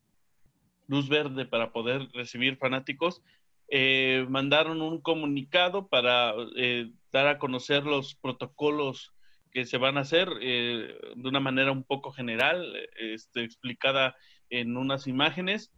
luz 0.87 1.07
verde 1.07 1.45
para 1.45 1.71
poder 1.71 2.09
recibir 2.13 2.57
fanáticos, 2.57 3.21
eh, 3.69 4.25
mandaron 4.27 4.81
un 4.81 4.99
comunicado 4.99 5.87
para 5.87 6.33
eh, 6.57 6.91
dar 7.11 7.27
a 7.27 7.37
conocer 7.37 7.83
los 7.83 8.15
protocolos 8.15 9.13
que 9.51 9.65
se 9.65 9.77
van 9.77 9.97
a 9.97 10.01
hacer 10.01 10.29
eh, 10.41 10.95
de 11.15 11.29
una 11.29 11.39
manera 11.39 11.71
un 11.71 11.83
poco 11.83 12.11
general, 12.11 12.75
este, 12.97 13.43
explicada 13.43 14.15
en 14.49 14.77
unas 14.77 15.07
imágenes, 15.07 15.71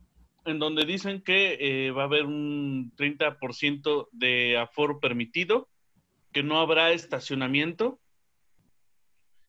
en 0.46 0.60
donde 0.60 0.86
dicen 0.86 1.22
que 1.22 1.92
va 1.96 2.04
a 2.04 2.06
haber 2.06 2.25
un 2.25 2.94
30% 2.96 4.10
de 4.12 4.58
aforo 4.58 5.00
permitido, 5.00 5.70
que 6.32 6.44
no 6.44 6.60
habrá 6.60 6.92
estacionamiento, 6.92 8.00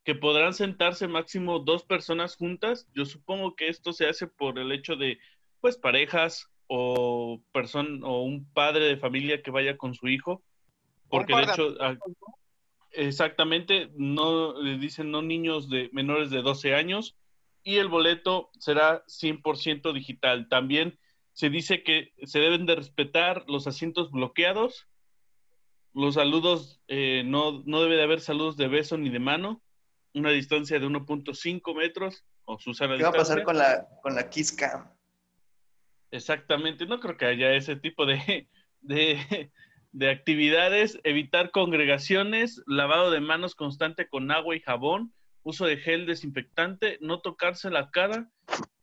que 0.04 0.14
podrán 0.14 0.52
sentarse 0.52 1.06
máximo 1.06 1.60
dos 1.60 1.84
personas 1.84 2.36
juntas. 2.36 2.88
Yo 2.94 3.04
supongo 3.04 3.54
que 3.54 3.68
esto 3.68 3.92
se 3.92 4.08
hace 4.08 4.26
por 4.26 4.58
el 4.58 4.72
hecho 4.72 4.96
de 4.96 5.18
pues 5.60 5.76
parejas 5.76 6.48
o 6.66 7.40
person 7.52 8.00
o 8.02 8.22
un 8.22 8.50
padre 8.52 8.86
de 8.86 8.96
familia 8.96 9.42
que 9.42 9.50
vaya 9.50 9.76
con 9.76 9.94
su 9.94 10.08
hijo, 10.08 10.42
porque 11.08 11.36
de 11.36 11.42
hecho 11.42 11.76
ah, 11.80 11.96
exactamente 12.92 13.90
no 13.96 14.60
le 14.60 14.78
dicen 14.78 15.10
no 15.10 15.22
niños 15.22 15.68
de 15.68 15.90
menores 15.92 16.30
de 16.30 16.42
12 16.42 16.74
años 16.74 17.16
y 17.62 17.76
el 17.76 17.88
boleto 17.88 18.50
será 18.58 19.04
100% 19.06 19.92
digital. 19.92 20.48
También 20.48 20.98
se 21.32 21.50
dice 21.50 21.82
que 21.82 22.12
se 22.24 22.38
deben 22.38 22.66
de 22.66 22.74
respetar 22.74 23.44
los 23.48 23.66
asientos 23.66 24.10
bloqueados, 24.10 24.88
los 25.94 26.14
saludos, 26.14 26.80
eh, 26.88 27.22
no, 27.24 27.62
no 27.66 27.82
debe 27.82 27.96
de 27.96 28.02
haber 28.02 28.20
saludos 28.20 28.56
de 28.56 28.68
beso 28.68 28.96
ni 28.96 29.10
de 29.10 29.18
mano, 29.18 29.62
una 30.14 30.30
distancia 30.30 30.78
de 30.78 30.86
1.5 30.86 31.76
metros 31.76 32.24
o 32.44 32.58
su 32.58 32.72
¿Qué 32.72 33.02
va 33.02 33.08
a 33.08 33.12
pasar 33.12 33.42
con 33.44 33.56
la, 33.56 33.86
con 34.02 34.14
la 34.14 34.28
Kiss 34.28 34.52
Cam? 34.52 34.90
Exactamente, 36.10 36.86
no 36.86 37.00
creo 37.00 37.16
que 37.16 37.26
haya 37.26 37.54
ese 37.54 37.76
tipo 37.76 38.04
de, 38.04 38.48
de, 38.80 39.50
actividades, 40.00 40.98
evitar 41.04 41.50
congregaciones, 41.50 42.62
lavado 42.66 43.10
de 43.10 43.20
manos 43.20 43.54
constante 43.54 44.08
con 44.08 44.30
agua 44.30 44.56
y 44.56 44.60
jabón, 44.60 45.12
uso 45.42 45.66
de 45.66 45.76
gel 45.76 46.06
desinfectante, 46.06 46.98
no 47.00 47.20
tocarse 47.20 47.70
la 47.70 47.90
cara, 47.90 48.30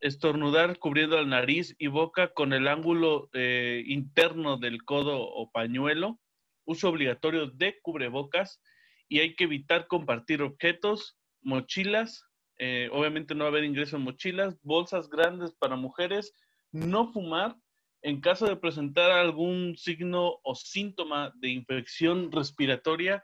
estornudar 0.01 0.77
cubriendo 0.77 1.17
la 1.17 1.25
nariz 1.25 1.75
y 1.77 1.87
boca 1.87 2.33
con 2.33 2.53
el 2.53 2.67
ángulo 2.67 3.29
eh, 3.33 3.83
interno 3.87 4.57
del 4.57 4.83
codo 4.83 5.21
o 5.21 5.51
pañuelo, 5.51 6.19
uso 6.65 6.89
obligatorio 6.89 7.47
de 7.47 7.79
cubrebocas 7.81 8.61
y 9.07 9.19
hay 9.19 9.35
que 9.35 9.45
evitar 9.45 9.87
compartir 9.87 10.41
objetos, 10.41 11.17
mochilas, 11.41 12.23
eh, 12.59 12.89
obviamente 12.91 13.33
no 13.33 13.45
va 13.45 13.49
a 13.49 13.51
haber 13.51 13.63
ingreso 13.63 13.95
en 13.95 14.03
mochilas, 14.03 14.57
bolsas 14.61 15.09
grandes 15.09 15.53
para 15.53 15.75
mujeres, 15.75 16.33
no 16.71 17.11
fumar 17.11 17.55
en 18.01 18.21
caso 18.21 18.45
de 18.45 18.55
presentar 18.55 19.11
algún 19.11 19.75
signo 19.77 20.39
o 20.43 20.55
síntoma 20.55 21.33
de 21.35 21.49
infección 21.49 22.31
respiratoria, 22.31 23.23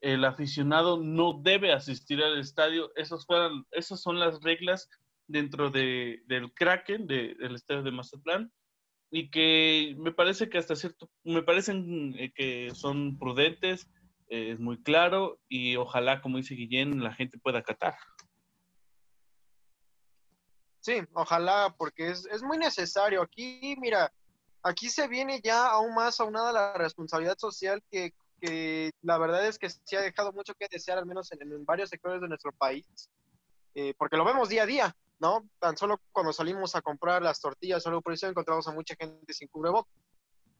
el 0.00 0.24
aficionado 0.24 1.02
no 1.02 1.40
debe 1.42 1.72
asistir 1.72 2.22
al 2.22 2.38
estadio. 2.38 2.90
Esas, 2.96 3.26
fueran, 3.26 3.64
esas 3.70 4.02
son 4.02 4.18
las 4.18 4.42
reglas 4.42 4.88
dentro 5.26 5.70
de, 5.70 6.22
del 6.26 6.52
Kraken, 6.52 7.06
del 7.06 7.54
estadio 7.54 7.82
de 7.82 7.92
Mazatlán, 7.92 8.52
y 9.10 9.30
que 9.30 9.94
me 9.98 10.12
parece 10.12 10.48
que 10.48 10.58
hasta 10.58 10.76
cierto, 10.76 11.10
me 11.24 11.42
parecen 11.42 12.14
eh, 12.18 12.32
que 12.34 12.70
son 12.74 13.18
prudentes, 13.18 13.90
eh, 14.28 14.50
es 14.52 14.60
muy 14.60 14.82
claro, 14.82 15.40
y 15.48 15.76
ojalá, 15.76 16.20
como 16.20 16.36
dice 16.36 16.54
Guillén, 16.54 17.02
la 17.02 17.14
gente 17.14 17.38
pueda 17.38 17.60
acatar. 17.60 17.94
Sí, 20.80 21.02
ojalá, 21.12 21.74
porque 21.76 22.10
es, 22.10 22.26
es 22.26 22.42
muy 22.42 22.58
necesario. 22.58 23.22
Aquí, 23.22 23.76
mira, 23.78 24.12
aquí 24.62 24.88
se 24.88 25.08
viene 25.08 25.40
ya 25.42 25.66
aún 25.66 25.94
más 25.94 26.20
aunada 26.20 26.52
la 26.52 26.74
responsabilidad 26.74 27.38
social 27.38 27.82
que 27.90 28.12
que 28.40 28.92
la 29.02 29.18
verdad 29.18 29.46
es 29.46 29.58
que 29.58 29.68
sí 29.68 29.96
ha 29.96 30.00
dejado 30.00 30.32
mucho 30.32 30.54
que 30.54 30.66
desear, 30.70 30.98
al 30.98 31.06
menos 31.06 31.30
en, 31.32 31.64
varios 31.64 31.90
sectores 31.90 32.20
de 32.20 32.28
nuestro 32.28 32.52
país, 32.52 32.86
eh, 33.74 33.94
porque 33.98 34.16
lo 34.16 34.24
vemos 34.24 34.48
día 34.48 34.62
a 34.62 34.66
día, 34.66 34.96
¿no? 35.18 35.48
Tan 35.58 35.76
solo 35.76 36.00
cuando 36.12 36.32
salimos 36.32 36.74
a 36.74 36.82
comprar 36.82 37.22
las 37.22 37.40
tortillas 37.40 37.86
o 37.86 38.00
por 38.00 38.12
eso 38.12 38.26
encontramos 38.26 38.66
a 38.66 38.72
mucha 38.72 38.94
gente 38.98 39.32
sin 39.32 39.48
cubrebocas. 39.48 39.92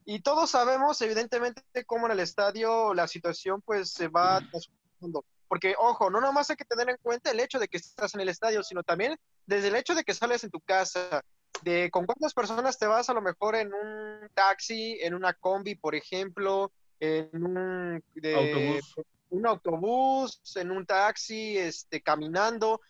Y 0.04 0.20
todos 0.20 0.50
sabemos, 0.50 1.00
evidentemente, 1.02 1.62
cómo 1.86 2.06
en 2.06 2.12
el 2.12 2.20
estadio 2.20 2.94
la 2.94 3.06
situación 3.06 3.62
pues 3.62 3.92
se 3.92 4.08
va 4.08 4.40
transformando. 4.50 5.24
Porque, 5.48 5.74
ojo, 5.78 6.10
no 6.10 6.20
nomás 6.20 6.48
hay 6.50 6.56
que 6.56 6.64
tener 6.64 6.88
en 6.88 6.96
cuenta 7.02 7.30
el 7.30 7.40
hecho 7.40 7.58
de 7.58 7.68
que 7.68 7.76
estás 7.76 8.14
en 8.14 8.20
el 8.20 8.28
estadio, 8.28 8.62
sino 8.62 8.82
también 8.82 9.18
desde 9.50 9.66
el 9.66 9.74
hecho 9.74 9.96
de 9.96 10.04
que 10.04 10.14
sales 10.14 10.44
en 10.44 10.50
tu 10.50 10.60
casa, 10.60 11.24
de 11.62 11.90
con 11.90 12.06
cuántas 12.06 12.32
personas 12.32 12.78
te 12.78 12.86
vas 12.86 13.10
a 13.10 13.14
lo 13.14 13.20
mejor 13.20 13.56
en 13.56 13.74
un 13.74 14.28
taxi, 14.32 14.96
en 15.00 15.12
una 15.12 15.34
combi, 15.34 15.74
por 15.74 15.96
ejemplo, 15.96 16.70
en 17.00 17.28
un, 17.34 18.02
autobús. 18.24 18.94
un 19.30 19.46
autobús, 19.46 20.40
en 20.54 20.70
un 20.70 20.86
taxi, 20.86 21.58
este, 21.58 22.00
caminando, 22.00 22.80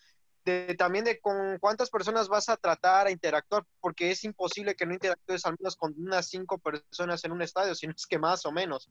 de, 0.45 0.75
también 0.77 1.07
de 1.07 1.19
con 1.19 1.59
cuántas 1.61 1.89
personas 1.89 2.29
vas 2.29 2.51
a 2.51 2.59
tratar 2.59 3.07
a 3.07 3.11
interactuar, 3.11 3.65
porque 3.81 4.11
es 4.11 4.23
imposible 4.25 4.75
que 4.75 4.85
no 4.85 4.93
interactúes 4.93 5.47
al 5.47 5.57
menos 5.59 5.77
con 5.77 5.95
unas 5.97 6.29
cinco 6.29 6.59
personas 6.59 7.25
en 7.25 7.33
un 7.33 7.41
estadio, 7.41 7.75
sino 7.75 7.95
es 7.97 8.07
que 8.07 8.19
más 8.19 8.45
o 8.45 8.53
menos, 8.53 8.91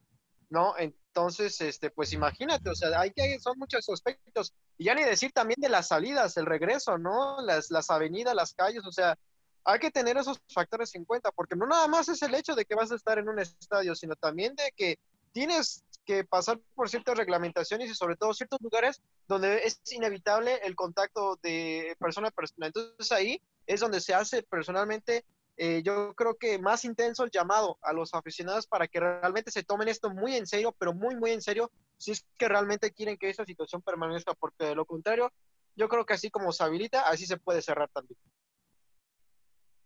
¿no? 0.49 0.75
Entonces, 0.77 1.59
este, 1.61 1.89
pues 1.89 2.13
imagínate, 2.13 2.69
o 2.69 2.75
sea, 2.75 2.99
hay 2.99 3.11
que, 3.11 3.39
son 3.39 3.57
muchos 3.57 3.87
aspectos, 3.89 4.53
y 4.77 4.85
ya 4.85 4.95
ni 4.95 5.03
decir 5.03 5.31
también 5.31 5.59
de 5.59 5.69
las 5.69 5.87
salidas, 5.87 6.37
el 6.37 6.45
regreso, 6.45 6.97
¿no? 6.97 7.41
Las, 7.41 7.71
las 7.71 7.89
avenidas, 7.89 8.35
las 8.35 8.53
calles, 8.53 8.85
o 8.85 8.91
sea, 8.91 9.17
hay 9.65 9.79
que 9.79 9.91
tener 9.91 10.17
esos 10.17 10.39
factores 10.53 10.95
en 10.95 11.05
cuenta, 11.05 11.31
porque 11.31 11.55
no 11.55 11.67
nada 11.67 11.87
más 11.87 12.09
es 12.09 12.21
el 12.21 12.33
hecho 12.33 12.55
de 12.55 12.65
que 12.65 12.75
vas 12.75 12.91
a 12.91 12.95
estar 12.95 13.19
en 13.19 13.29
un 13.29 13.39
estadio, 13.39 13.95
sino 13.95 14.15
también 14.15 14.55
de 14.55 14.71
que 14.75 14.97
tienes 15.31 15.83
que 16.05 16.23
pasar 16.23 16.59
por 16.73 16.89
ciertas 16.89 17.17
reglamentaciones 17.17 17.89
y 17.89 17.93
sobre 17.93 18.15
todo 18.15 18.33
ciertos 18.33 18.59
lugares 18.61 19.01
donde 19.27 19.59
es 19.59 19.79
inevitable 19.91 20.59
el 20.63 20.75
contacto 20.75 21.37
de 21.43 21.95
persona 21.99 22.29
a 22.29 22.31
persona. 22.31 22.67
Entonces 22.67 23.11
ahí 23.11 23.41
es 23.67 23.79
donde 23.79 24.01
se 24.01 24.15
hace 24.15 24.41
personalmente, 24.41 25.23
eh, 25.61 25.83
yo 25.83 26.13
creo 26.15 26.37
que 26.37 26.57
más 26.57 26.85
intenso 26.85 27.25
el 27.25 27.31
llamado 27.31 27.77
a 27.81 27.91
los 27.91 28.13
aficionados 28.13 28.65
para 28.65 28.87
que 28.87 29.01
realmente 29.01 29.51
se 29.51 29.61
tomen 29.61 29.89
esto 29.89 30.09
muy 30.09 30.35
en 30.35 30.47
serio, 30.47 30.73
pero 30.79 30.93
muy, 30.93 31.17
muy 31.17 31.31
en 31.31 31.41
serio, 31.41 31.69
si 31.97 32.11
es 32.11 32.25
que 32.37 32.47
realmente 32.47 32.93
quieren 32.93 33.17
que 33.17 33.29
esa 33.29 33.43
situación 33.43 33.81
permanezca, 33.81 34.33
porque 34.35 34.67
de 34.67 34.75
lo 34.75 34.85
contrario, 34.85 35.33
yo 35.75 35.89
creo 35.89 36.05
que 36.05 36.13
así 36.13 36.31
como 36.31 36.53
se 36.53 36.63
habilita, 36.63 37.01
así 37.01 37.25
se 37.25 37.35
puede 37.35 37.61
cerrar 37.61 37.89
también. 37.89 38.17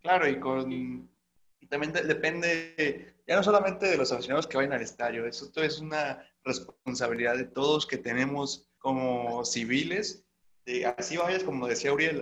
Claro, 0.03 0.27
y 0.27 0.39
con 0.39 1.09
también 1.69 1.91
depende 1.91 3.15
ya 3.25 3.35
no 3.35 3.41
solamente 3.41 3.87
de 3.87 3.97
los 3.97 4.11
aficionados 4.11 4.45
que 4.45 4.57
vayan 4.57 4.73
al 4.73 4.81
estadio, 4.83 5.25
eso 5.25 5.51
es 5.55 5.79
una 5.79 6.23
responsabilidad 6.43 7.35
de 7.35 7.45
todos 7.45 7.87
que 7.87 7.97
tenemos 7.97 8.69
como 8.77 9.43
civiles. 9.43 10.23
De, 10.67 10.85
así 10.85 11.17
vayas, 11.17 11.43
como 11.43 11.67
decía 11.67 11.93
Uriel, 11.93 12.21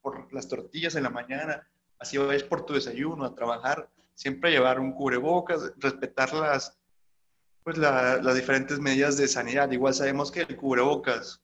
por 0.00 0.32
las 0.32 0.46
tortillas 0.46 0.94
en 0.94 1.02
la 1.02 1.10
mañana, 1.10 1.66
así 1.98 2.18
vayas 2.18 2.42
por 2.44 2.66
tu 2.66 2.74
desayuno, 2.74 3.24
a 3.24 3.34
trabajar, 3.34 3.90
siempre 4.14 4.50
llevar 4.50 4.80
un 4.80 4.92
cubrebocas, 4.92 5.72
respetar 5.76 6.32
las, 6.34 6.78
pues 7.62 7.78
las 7.78 8.34
diferentes 8.34 8.78
medidas 8.78 9.16
de 9.16 9.28
sanidad. 9.28 9.70
Igual 9.70 9.94
sabemos 9.94 10.30
que 10.30 10.40
el 10.42 10.56
cubrebocas 10.56 11.40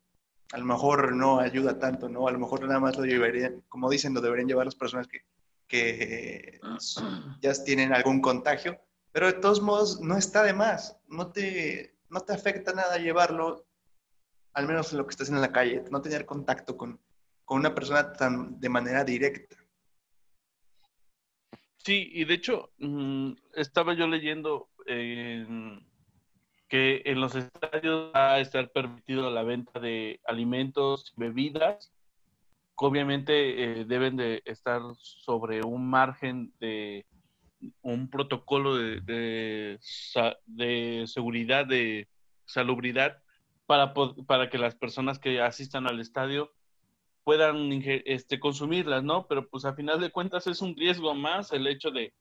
a 0.52 0.58
lo 0.58 0.64
mejor 0.64 1.14
no 1.14 1.40
ayuda 1.40 1.78
tanto, 1.78 2.08
¿no? 2.08 2.26
A 2.26 2.32
lo 2.32 2.38
mejor 2.38 2.62
nada 2.62 2.80
más 2.80 2.96
lo 2.96 3.04
llevarían, 3.04 3.62
como 3.68 3.88
dicen, 3.88 4.14
lo 4.14 4.20
deberían 4.20 4.48
llevar 4.48 4.66
las 4.66 4.74
personas 4.74 5.06
que 5.06 5.24
que 5.70 6.60
ya 7.40 7.52
tienen 7.64 7.94
algún 7.94 8.20
contagio, 8.20 8.78
pero 9.12 9.28
de 9.28 9.34
todos 9.34 9.62
modos 9.62 10.00
no 10.00 10.18
está 10.18 10.42
de 10.42 10.52
más, 10.52 10.98
no 11.08 11.30
te, 11.32 11.96
no 12.10 12.20
te 12.20 12.34
afecta 12.34 12.74
nada 12.74 12.98
llevarlo, 12.98 13.64
al 14.52 14.66
menos 14.66 14.92
lo 14.92 15.06
que 15.06 15.12
estás 15.12 15.30
en 15.30 15.40
la 15.40 15.52
calle, 15.52 15.84
no 15.90 16.02
tener 16.02 16.26
contacto 16.26 16.76
con, 16.76 17.00
con 17.44 17.60
una 17.60 17.74
persona 17.74 18.12
tan 18.12 18.60
de 18.60 18.68
manera 18.68 19.04
directa. 19.04 19.56
Sí, 21.84 22.10
y 22.12 22.24
de 22.24 22.34
hecho, 22.34 22.70
mm, 22.78 23.32
estaba 23.54 23.94
yo 23.94 24.06
leyendo 24.06 24.68
que 26.68 27.02
en 27.04 27.20
los 27.20 27.34
estadios 27.36 28.12
va 28.14 28.34
a 28.34 28.40
estar 28.40 28.70
permitido 28.70 29.30
la 29.30 29.42
venta 29.44 29.78
de 29.78 30.20
alimentos, 30.24 31.12
bebidas 31.16 31.92
obviamente 32.86 33.80
eh, 33.80 33.84
deben 33.84 34.16
de 34.16 34.42
estar 34.46 34.80
sobre 34.96 35.62
un 35.62 35.88
margen 35.88 36.52
de 36.60 37.06
un 37.82 38.08
protocolo 38.08 38.74
de, 38.76 39.78
de, 40.46 41.04
seguridad, 41.06 41.66
de 41.66 42.08
salubridad, 42.46 43.22
para, 43.66 43.92
para 44.26 44.48
que 44.48 44.56
las 44.56 44.74
personas 44.74 45.18
que 45.18 45.42
asistan 45.42 45.86
al 45.86 46.00
estadio 46.00 46.52
puedan 47.30 47.80
este, 47.84 48.40
consumirlas, 48.40 49.04
¿no? 49.04 49.28
Pero 49.28 49.48
pues 49.48 49.64
a 49.64 49.72
final 49.72 50.00
de 50.00 50.10
cuentas 50.10 50.48
es 50.48 50.62
un 50.62 50.74
riesgo 50.74 51.14
más 51.14 51.52
el 51.52 51.68
hecho 51.68 51.92
de, 51.92 52.12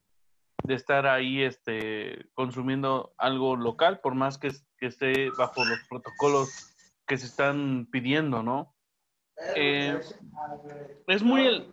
estar 0.68 1.04
ahí 1.04 1.42
este, 1.42 2.26
consumiendo 2.32 3.12
algo 3.18 3.56
local, 3.56 3.98
por 3.98 4.14
más 4.14 4.38
que, 4.38 4.52
que 4.78 4.86
esté 4.86 5.30
bajo 5.30 5.64
los 5.64 5.80
protocolos 5.88 6.72
que 7.08 7.18
se 7.18 7.26
están 7.26 7.88
pidiendo, 7.90 8.44
¿no? 8.44 8.72
Eh, 9.56 9.98
es, 11.08 11.22
muy, 11.24 11.72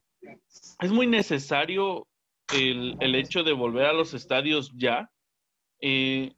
es 0.79 0.91
muy 0.91 1.05
necesario 1.05 2.07
el, 2.55 2.97
el, 3.01 3.13
hecho 3.13 3.43
de 3.43 3.53
volver 3.53 3.85
a 3.85 3.93
los 3.93 4.15
estadios 4.15 4.73
ya. 4.75 5.11
Eh, 5.79 6.33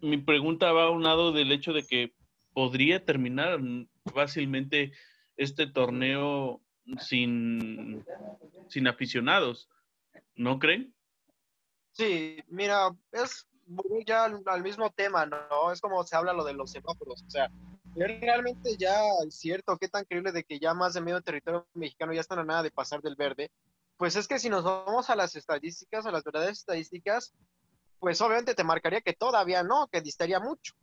mi 0.00 0.16
pregunta 0.16 0.72
va 0.72 0.84
a 0.84 0.90
un 0.90 1.02
lado 1.02 1.32
del 1.32 1.52
hecho 1.52 1.74
de 1.74 1.86
que 1.86 2.14
podría 2.54 3.04
terminar 3.04 3.60
fácilmente 4.14 4.92
este 5.40 5.66
torneo 5.66 6.60
sin, 6.98 8.04
sin 8.68 8.86
aficionados, 8.86 9.70
¿no 10.34 10.58
creen? 10.58 10.94
Sí, 11.92 12.36
mira, 12.48 12.90
es 13.10 13.48
ya 14.06 14.24
al, 14.24 14.42
al, 14.44 14.62
mismo 14.62 14.90
tema, 14.90 15.24
¿no? 15.24 15.72
Es 15.72 15.80
como 15.80 16.04
se 16.04 16.14
habla 16.14 16.34
lo 16.34 16.44
de 16.44 16.52
los 16.52 16.70
semáforos, 16.72 17.22
o 17.26 17.30
sea, 17.30 17.50
es 17.96 18.20
realmente 18.20 18.76
ya 18.76 19.00
cierto, 19.30 19.78
qué 19.78 19.88
tan 19.88 20.04
creíble 20.04 20.32
de 20.32 20.44
que 20.44 20.58
ya 20.58 20.74
más 20.74 20.92
de 20.92 21.00
medio 21.00 21.22
territorio 21.22 21.66
mexicano 21.72 22.12
ya 22.12 22.20
están 22.20 22.40
a 22.40 22.44
nada 22.44 22.62
de 22.62 22.70
pasar 22.70 23.00
del 23.00 23.16
verde. 23.16 23.50
Pues 23.96 24.16
es 24.16 24.28
que 24.28 24.38
si 24.38 24.50
nos 24.50 24.64
vamos 24.64 25.08
a 25.08 25.16
las 25.16 25.36
estadísticas, 25.36 26.04
a 26.04 26.12
las 26.12 26.22
verdaderas 26.22 26.58
estadísticas, 26.58 27.32
pues 27.98 28.20
obviamente 28.20 28.54
te 28.54 28.64
marcaría 28.64 29.00
que 29.00 29.14
todavía 29.14 29.62
no, 29.62 29.88
que 29.90 30.02
distaría 30.02 30.38
mucho. 30.38 30.74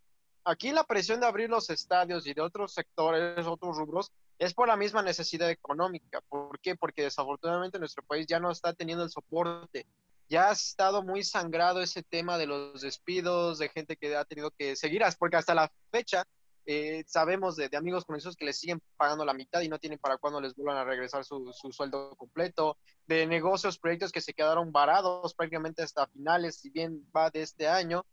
Aquí 0.44 0.72
la 0.72 0.84
presión 0.84 1.20
de 1.20 1.28
abrir 1.28 1.48
los 1.48 1.70
estadios 1.70 2.26
y 2.26 2.34
de 2.34 2.42
otros 2.42 2.74
sectores, 2.74 3.46
otros 3.46 3.78
rubros, 3.78 4.12
es 4.40 4.54
por 4.54 4.68
la 4.68 4.78
misma 4.78 5.02
necesidad 5.02 5.50
económica. 5.50 6.22
¿Por 6.30 6.60
qué? 6.60 6.76
Porque 6.76 7.04
desafortunadamente 7.04 7.80
nuestro 7.80 8.04
país 8.04 8.28
ya 8.28 8.40
no 8.40 8.52
está 8.52 8.74
teniendo 8.74 9.04
el 9.04 9.10
soporte. 9.10 9.88
Ya 10.30 10.50
ha 10.50 10.52
estado 10.52 11.04
muy 11.04 11.24
sangrado 11.24 11.82
ese 11.82 12.04
tema 12.04 12.38
de 12.38 12.48
los 12.48 12.82
despidos, 12.82 13.60
de 13.60 13.70
gente 13.70 13.96
que 13.96 14.16
ha 14.16 14.26
tenido 14.26 14.52
que 14.52 14.76
seguir, 14.76 15.02
porque 15.18 15.38
hasta 15.38 15.56
la 15.56 15.72
fecha 15.90 16.26
eh, 16.70 17.06
sabemos 17.08 17.56
de, 17.56 17.70
amigos 17.78 18.04
conocidos 18.04 18.36
que 18.36 18.44
les 18.44 18.60
siguen 18.60 18.82
pagando 18.98 19.24
la 19.24 19.34
mitad 19.34 19.62
y 19.62 19.70
no 19.70 19.80
tienen 19.80 20.00
para 20.00 20.18
cuándo 20.18 20.42
les 20.42 20.54
vuelvan 20.54 20.76
a 20.76 20.84
regresar 20.84 21.24
su, 21.24 21.54
sueldo 21.72 22.14
completo, 22.18 22.78
de 23.06 23.26
negocios, 23.26 23.80
proyectos 23.80 24.12
que 24.12 24.20
se 24.20 24.34
quedaron 24.34 24.74
varados 24.74 25.34
prácticamente 25.34 25.82
hasta 25.82 26.08
finales, 26.08 26.58
si 26.58 26.70
bien 26.70 27.10
va 27.16 27.30
de 27.30 27.44
este 27.44 27.70
año. 27.70 28.06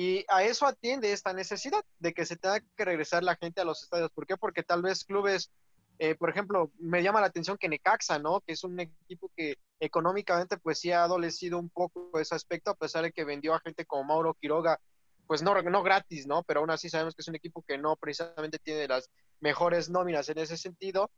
Y 0.00 0.24
a 0.28 0.44
eso 0.44 0.64
atiende 0.64 1.10
esta 1.10 1.32
necesidad 1.32 1.84
de 1.98 2.14
que 2.14 2.24
se 2.24 2.36
tenga 2.36 2.60
que 2.60 2.84
regresar 2.84 3.24
la 3.24 3.34
gente 3.34 3.60
a 3.60 3.64
los 3.64 3.82
estadios. 3.82 4.12
¿Por 4.12 4.28
qué? 4.28 4.36
Porque 4.36 4.62
tal 4.62 4.80
vez 4.80 5.02
clubes, 5.02 5.50
eh, 5.98 6.14
por 6.14 6.30
ejemplo, 6.30 6.70
me 6.78 7.02
llama 7.02 7.20
la 7.20 7.26
atención 7.26 7.58
que 7.58 7.68
Necaxa, 7.68 8.20
¿no? 8.20 8.40
Que 8.42 8.52
es 8.52 8.62
un 8.62 8.78
equipo 8.78 9.28
que 9.36 9.56
económicamente 9.80 10.56
pues 10.56 10.78
sí 10.78 10.92
ha 10.92 11.02
adolecido 11.02 11.58
un 11.58 11.68
poco 11.68 12.16
ese 12.20 12.36
aspecto, 12.36 12.70
a 12.70 12.76
pesar 12.76 13.02
de 13.02 13.10
que 13.10 13.24
vendió 13.24 13.54
a 13.54 13.58
gente 13.58 13.86
como 13.86 14.04
Mauro 14.04 14.34
Quiroga 14.34 14.78
pues 15.26 15.42
no, 15.42 15.60
no 15.62 15.82
gratis, 15.82 16.28
¿no? 16.28 16.44
Pero 16.44 16.60
aún 16.60 16.70
así 16.70 16.88
sabemos 16.88 17.16
que 17.16 17.22
es 17.22 17.28
un 17.28 17.34
equipo 17.34 17.64
que 17.66 17.76
no 17.76 17.96
precisamente 17.96 18.60
tiene 18.60 18.86
las 18.86 19.10
mejores 19.40 19.90
nóminas 19.90 20.28
en 20.28 20.38
ese 20.38 20.56
sentido 20.56 21.10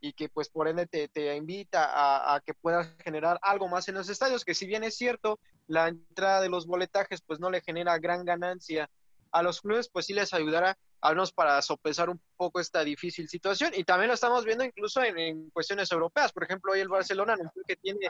y 0.00 0.12
que 0.12 0.28
pues 0.28 0.48
por 0.48 0.68
ende 0.68 0.86
te, 0.86 1.08
te 1.08 1.34
invita 1.34 2.34
a, 2.34 2.40
que 2.40 2.54
puedas 2.54 2.88
generar 3.02 3.38
algo 3.42 3.68
más 3.68 3.88
en 3.88 3.94
los 3.94 4.08
estadios, 4.08 4.44
que 4.44 4.54
si 4.54 4.66
bien 4.66 4.84
es 4.84 4.96
cierto, 4.96 5.38
la 5.66 5.88
entrada 5.88 6.40
de 6.40 6.48
los 6.48 6.66
boletajes 6.66 7.22
pues 7.22 7.40
no 7.40 7.50
le 7.50 7.60
genera 7.60 7.98
gran 7.98 8.24
ganancia 8.24 8.88
a 9.32 9.42
los 9.42 9.60
clubes, 9.60 9.88
pues 9.88 10.06
sí 10.06 10.14
les 10.14 10.32
ayudará 10.32 10.78
al 11.00 11.14
menos 11.14 11.32
para 11.32 11.60
sopesar 11.62 12.08
un 12.08 12.20
poco 12.36 12.58
esta 12.58 12.82
difícil 12.82 13.28
situación. 13.28 13.72
Y 13.74 13.84
también 13.84 14.08
lo 14.08 14.14
estamos 14.14 14.44
viendo 14.44 14.64
incluso 14.64 15.02
en, 15.02 15.50
cuestiones 15.50 15.90
europeas. 15.92 16.32
Por 16.32 16.44
ejemplo, 16.44 16.72
hoy 16.72 16.80
el 16.80 16.88
Barcelona 16.88 17.34
anunció 17.34 17.62
que 17.66 17.76
tiene 17.76 18.08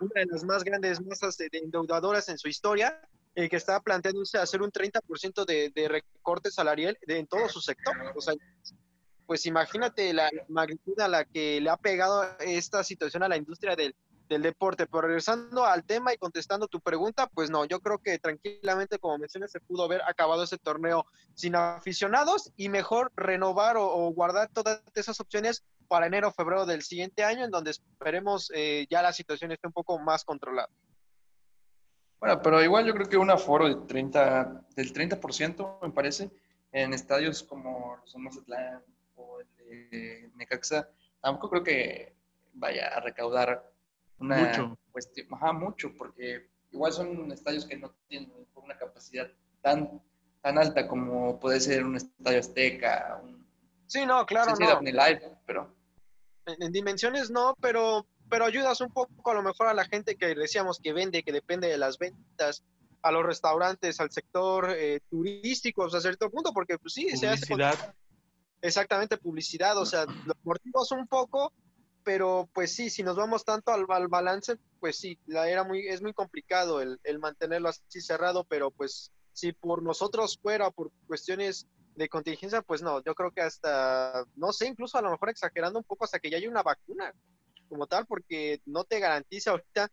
una 0.00 0.20
de 0.20 0.26
las 0.26 0.44
más 0.44 0.62
grandes 0.62 1.00
masas 1.00 1.36
de 1.36 1.48
endeudadoras 1.52 2.28
en 2.28 2.38
su 2.38 2.48
historia 2.48 3.00
que 3.46 3.56
está 3.56 3.78
planteándose 3.80 4.36
hacer 4.38 4.62
un 4.62 4.72
30% 4.72 5.44
de, 5.44 5.70
de 5.72 5.88
recorte 5.88 6.50
salarial 6.50 6.98
en 7.06 7.26
todo 7.28 7.48
su 7.48 7.60
sector. 7.60 7.94
O 8.16 8.20
sea, 8.20 8.34
pues 9.28 9.44
imagínate 9.44 10.14
la 10.14 10.30
magnitud 10.48 10.98
a 11.00 11.06
la 11.06 11.26
que 11.26 11.60
le 11.60 11.68
ha 11.68 11.76
pegado 11.76 12.24
esta 12.40 12.82
situación 12.82 13.22
a 13.22 13.28
la 13.28 13.36
industria 13.36 13.76
del, 13.76 13.94
del 14.26 14.40
deporte. 14.40 14.86
Pero 14.86 15.02
regresando 15.02 15.66
al 15.66 15.84
tema 15.84 16.14
y 16.14 16.16
contestando 16.16 16.66
tu 16.66 16.80
pregunta, 16.80 17.26
pues 17.26 17.50
no, 17.50 17.66
yo 17.66 17.78
creo 17.80 17.98
que 17.98 18.18
tranquilamente, 18.18 18.98
como 18.98 19.18
mencionas, 19.18 19.52
se 19.52 19.60
pudo 19.60 19.84
haber 19.84 20.00
acabado 20.08 20.44
ese 20.44 20.56
torneo 20.56 21.04
sin 21.34 21.56
aficionados 21.56 22.50
y 22.56 22.70
mejor 22.70 23.12
renovar 23.16 23.76
o, 23.76 24.10
guardar 24.14 24.48
todas 24.50 24.80
esas 24.94 25.20
opciones 25.20 25.62
para 25.88 26.06
enero 26.06 26.28
o 26.28 26.32
febrero 26.32 26.64
del 26.64 26.80
siguiente 26.80 27.22
año, 27.22 27.44
en 27.44 27.50
donde 27.50 27.72
esperemos 27.72 28.50
eh, 28.54 28.86
ya 28.88 29.02
la 29.02 29.12
situación 29.12 29.52
esté 29.52 29.66
un 29.66 29.74
poco 29.74 29.98
más 29.98 30.24
controlada. 30.24 30.70
Bueno, 32.18 32.40
pero 32.40 32.64
igual 32.64 32.86
yo 32.86 32.94
creo 32.94 33.10
que 33.10 33.18
un 33.18 33.30
aforo 33.30 33.66
del 33.66 33.80
30%, 33.80 34.68
del 34.74 34.94
30% 34.94 35.80
me 35.82 35.90
parece, 35.90 36.30
en 36.72 36.94
estadios 36.94 37.42
como 37.42 37.98
los 37.98 38.16
Mazatlán 38.16 38.82
o 39.18 39.40
el 39.40 39.46
de 39.56 40.30
Necaxa, 40.36 40.88
tampoco 41.20 41.50
creo 41.50 41.64
que 41.64 42.14
vaya 42.54 42.88
a 42.88 43.00
recaudar 43.00 43.70
una 44.18 44.36
mucho. 44.38 44.78
cuestión, 44.90 45.26
ajá, 45.32 45.52
mucho, 45.52 45.92
porque 45.96 46.48
igual 46.72 46.92
son 46.92 47.30
estadios 47.32 47.64
que 47.66 47.76
no 47.76 47.90
tienen 48.08 48.32
una 48.54 48.76
capacidad 48.76 49.30
tan, 49.62 50.02
tan 50.42 50.58
alta 50.58 50.86
como 50.88 51.38
puede 51.38 51.60
ser 51.60 51.84
un 51.84 51.96
estadio 51.96 52.40
Azteca, 52.40 53.20
un 53.22 53.46
Sí, 53.86 54.04
no, 54.04 54.26
claro, 54.26 54.54
sí, 54.54 54.62
no. 54.62 54.80
Live, 54.82 55.22
pero 55.46 55.74
En, 56.46 56.62
en 56.62 56.72
dimensiones 56.72 57.30
no, 57.30 57.56
pero, 57.60 58.06
pero 58.28 58.44
ayudas 58.44 58.80
un 58.82 58.92
poco 58.92 59.30
a 59.30 59.34
lo 59.34 59.42
mejor 59.42 59.66
a 59.66 59.74
la 59.74 59.86
gente 59.86 60.16
que 60.16 60.34
decíamos 60.34 60.78
que 60.78 60.92
vende, 60.92 61.22
que 61.22 61.32
depende 61.32 61.68
de 61.68 61.78
las 61.78 61.96
ventas, 61.98 62.64
a 63.00 63.12
los 63.12 63.24
restaurantes, 63.24 64.00
al 64.00 64.10
sector 64.10 64.70
eh, 64.76 65.00
turístico, 65.08 65.84
hasta 65.86 66.00
cierto 66.00 66.30
punto, 66.30 66.52
porque 66.52 66.78
pues 66.78 66.92
sí, 66.92 67.16
se 67.16 67.28
hace 67.28 67.46
con-. 67.46 67.60
Exactamente 68.60 69.16
publicidad, 69.16 69.76
o 69.78 69.86
sea, 69.86 70.04
lo 70.04 70.34
amortiguas 70.42 70.90
un 70.92 71.06
poco, 71.06 71.52
pero 72.04 72.48
pues 72.52 72.74
sí, 72.74 72.90
si 72.90 73.02
nos 73.02 73.16
vamos 73.16 73.44
tanto 73.44 73.72
al, 73.72 73.84
al 73.88 74.08
balance, 74.08 74.56
pues 74.80 74.98
sí, 74.98 75.18
la 75.26 75.48
era 75.48 75.64
muy, 75.64 75.86
es 75.86 76.00
muy 76.02 76.12
complicado 76.12 76.80
el, 76.80 76.98
el 77.04 77.18
mantenerlo 77.18 77.68
así 77.68 78.00
cerrado, 78.00 78.44
pero 78.44 78.70
pues 78.70 79.12
si 79.32 79.52
por 79.52 79.82
nosotros 79.82 80.38
fuera, 80.40 80.70
por 80.70 80.90
cuestiones 81.06 81.66
de 81.94 82.08
contingencia, 82.08 82.62
pues 82.62 82.82
no, 82.82 83.02
yo 83.04 83.14
creo 83.14 83.30
que 83.32 83.42
hasta, 83.42 84.24
no 84.36 84.52
sé, 84.52 84.66
incluso 84.66 84.98
a 84.98 85.02
lo 85.02 85.10
mejor 85.10 85.30
exagerando 85.30 85.78
un 85.78 85.84
poco 85.84 86.04
hasta 86.04 86.18
que 86.18 86.30
ya 86.30 86.36
haya 86.36 86.48
una 86.48 86.62
vacuna 86.62 87.12
como 87.68 87.86
tal, 87.86 88.06
porque 88.06 88.62
no 88.64 88.84
te 88.84 89.00
garantiza 89.00 89.50
ahorita 89.50 89.90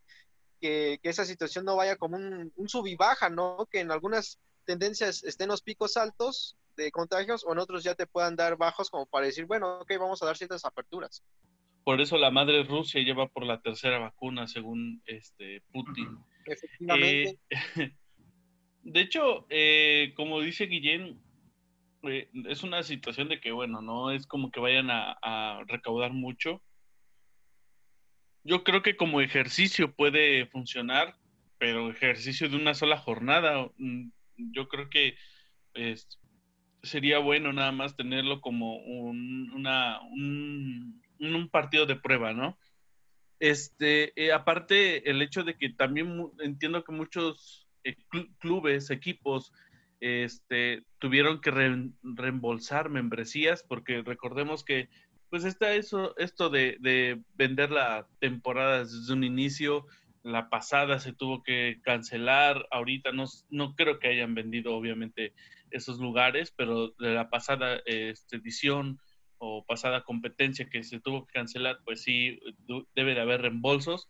que, 0.61 0.99
que 1.01 1.09
esa 1.09 1.25
situación 1.25 1.65
no 1.65 1.75
vaya 1.75 1.97
como 1.97 2.15
un, 2.15 2.53
un 2.55 2.69
sub 2.69 2.87
y 2.87 2.95
baja, 2.95 3.29
¿no? 3.29 3.67
Que 3.69 3.81
en 3.81 3.91
algunas 3.91 4.39
tendencias 4.65 5.23
estén 5.23 5.49
los 5.49 5.61
picos 5.61 5.97
altos 5.97 6.55
de 6.75 6.91
contagios 6.91 7.43
o 7.45 7.53
en 7.53 7.59
otros 7.59 7.83
ya 7.83 7.95
te 7.95 8.07
puedan 8.07 8.35
dar 8.35 8.57
bajos 8.57 8.89
como 8.89 9.05
para 9.05 9.25
decir, 9.25 9.45
bueno, 9.45 9.79
ok, 9.79 9.91
vamos 9.99 10.21
a 10.21 10.25
dar 10.25 10.37
ciertas 10.37 10.65
aperturas. 10.65 11.23
Por 11.83 12.01
eso 12.01 12.17
la 12.17 12.31
madre 12.31 12.63
Rusia 12.63 13.01
lleva 13.01 13.27
por 13.27 13.45
la 13.45 13.61
tercera 13.61 13.99
vacuna, 13.99 14.47
según 14.47 15.01
este 15.05 15.61
Putin. 15.71 16.17
Efectivamente. 16.45 17.39
Eh, 17.49 17.91
de 18.81 19.01
hecho, 19.01 19.45
eh, 19.49 20.13
como 20.15 20.41
dice 20.41 20.65
Guillén, 20.65 21.19
eh, 22.03 22.29
es 22.47 22.63
una 22.63 22.83
situación 22.83 23.29
de 23.29 23.39
que, 23.39 23.51
bueno, 23.51 23.81
no 23.81 24.11
es 24.11 24.25
como 24.27 24.51
que 24.51 24.59
vayan 24.59 24.89
a, 24.89 25.17
a 25.21 25.63
recaudar 25.67 26.11
mucho. 26.11 26.61
Yo 28.43 28.63
creo 28.63 28.81
que 28.83 28.95
como 28.95 29.21
ejercicio 29.21 29.93
puede 29.93 30.45
funcionar, 30.47 31.15
pero 31.57 31.89
ejercicio 31.89 32.49
de 32.49 32.55
una 32.57 32.73
sola 32.73 32.97
jornada, 32.97 33.69
mm, 33.77 34.09
yo 34.53 34.67
creo 34.67 34.89
que 34.89 35.15
es- 35.73 36.19
sería 36.85 37.19
bueno 37.19 37.51
nada 37.51 37.71
más 37.71 37.95
tenerlo 37.95 38.41
como 38.41 38.77
un, 38.77 39.51
una, 39.53 39.99
un, 40.01 41.01
un 41.19 41.49
partido 41.49 41.85
de 41.85 41.95
prueba, 41.95 42.33
¿no? 42.33 42.57
Este, 43.39 44.13
eh, 44.15 44.31
aparte, 44.31 45.09
el 45.09 45.21
hecho 45.21 45.43
de 45.43 45.55
que 45.57 45.69
también 45.69 46.31
entiendo 46.39 46.83
que 46.83 46.93
muchos 46.93 47.67
eh, 47.83 47.95
cl- 48.11 48.33
clubes, 48.39 48.89
equipos, 48.89 49.51
este, 49.99 50.83
tuvieron 50.99 51.41
que 51.41 51.51
re- 51.51 51.89
reembolsar 52.03 52.89
membresías, 52.89 53.63
porque 53.63 54.01
recordemos 54.03 54.63
que, 54.63 54.89
pues 55.29 55.43
está 55.43 55.73
eso, 55.73 56.15
esto 56.17 56.49
de, 56.49 56.77
de 56.79 57.21
vender 57.33 57.71
la 57.71 58.07
temporada 58.19 58.79
desde 58.79 59.11
un 59.11 59.23
inicio, 59.23 59.85
la 60.25 60.49
pasada 60.49 60.99
se 60.99 61.13
tuvo 61.13 61.43
que 61.43 61.79
cancelar, 61.83 62.67
ahorita 62.71 63.11
no, 63.11 63.25
no 63.49 63.75
creo 63.75 63.99
que 63.99 64.07
hayan 64.07 64.33
vendido 64.33 64.75
obviamente 64.75 65.33
esos 65.69 65.99
lugares, 65.99 66.51
pero 66.57 66.89
de 66.97 67.13
la 67.13 67.29
pasada 67.29 67.79
este, 67.85 68.37
edición 68.37 68.99
o 69.37 69.63
pasada 69.65 70.03
competencia 70.03 70.67
que 70.67 70.83
se 70.83 70.99
tuvo 70.99 71.27
que 71.27 71.33
cancelar, 71.33 71.77
pues 71.85 72.01
sí, 72.01 72.39
debe 72.95 73.13
de 73.13 73.21
haber 73.21 73.41
reembolsos. 73.41 74.09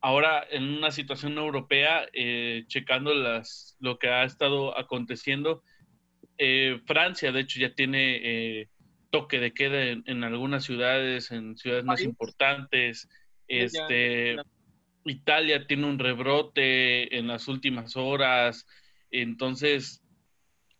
Ahora, 0.00 0.46
en 0.50 0.64
una 0.64 0.90
situación 0.92 1.36
europea, 1.36 2.06
eh, 2.14 2.64
checando 2.68 3.12
las, 3.12 3.76
lo 3.80 3.98
que 3.98 4.08
ha 4.08 4.24
estado 4.24 4.78
aconteciendo, 4.78 5.62
eh, 6.38 6.80
Francia, 6.86 7.32
de 7.32 7.40
hecho, 7.40 7.60
ya 7.60 7.74
tiene 7.74 8.20
eh, 8.22 8.68
toque 9.10 9.38
de 9.40 9.52
queda 9.52 9.82
en, 9.82 10.04
en 10.06 10.24
algunas 10.24 10.64
ciudades, 10.64 11.30
en 11.32 11.58
ciudades 11.58 11.84
más 11.84 12.00
importantes. 12.00 13.10
Este. 13.46 14.38
Italia 15.04 15.66
tiene 15.66 15.86
un 15.86 15.98
rebrote 15.98 17.16
en 17.16 17.26
las 17.26 17.48
últimas 17.48 17.96
horas. 17.96 18.66
Entonces, 19.10 20.02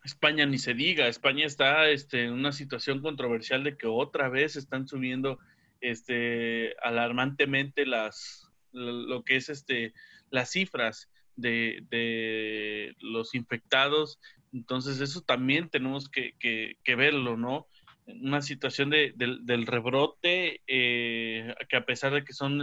España 0.03 0.45
ni 0.45 0.57
se 0.57 0.73
diga, 0.73 1.07
España 1.07 1.45
está 1.45 1.89
este, 1.89 2.23
en 2.25 2.33
una 2.33 2.51
situación 2.51 3.01
controversial 3.01 3.63
de 3.63 3.77
que 3.77 3.87
otra 3.87 4.29
vez 4.29 4.55
están 4.55 4.87
subiendo 4.87 5.39
este, 5.79 6.75
alarmantemente 6.83 7.85
las, 7.85 8.49
lo, 8.71 9.23
que 9.23 9.35
es 9.35 9.49
este, 9.49 9.93
las 10.29 10.51
cifras 10.51 11.09
de, 11.35 11.83
de 11.89 12.95
los 12.99 13.35
infectados. 13.35 14.19
Entonces, 14.53 14.99
eso 15.01 15.21
también 15.21 15.69
tenemos 15.69 16.09
que, 16.09 16.33
que, 16.39 16.95
verlo, 16.95 17.37
¿no? 17.37 17.67
Una 18.05 18.41
situación 18.41 18.89
de, 18.89 19.13
del- 19.15 19.45
del 19.45 19.65
rebrote, 19.65 20.61
eh, 20.67 21.53
que 21.69 21.77
a 21.77 21.85
pesar 21.85 22.13
de 22.13 22.23
que 22.23 22.33
son, 22.33 22.61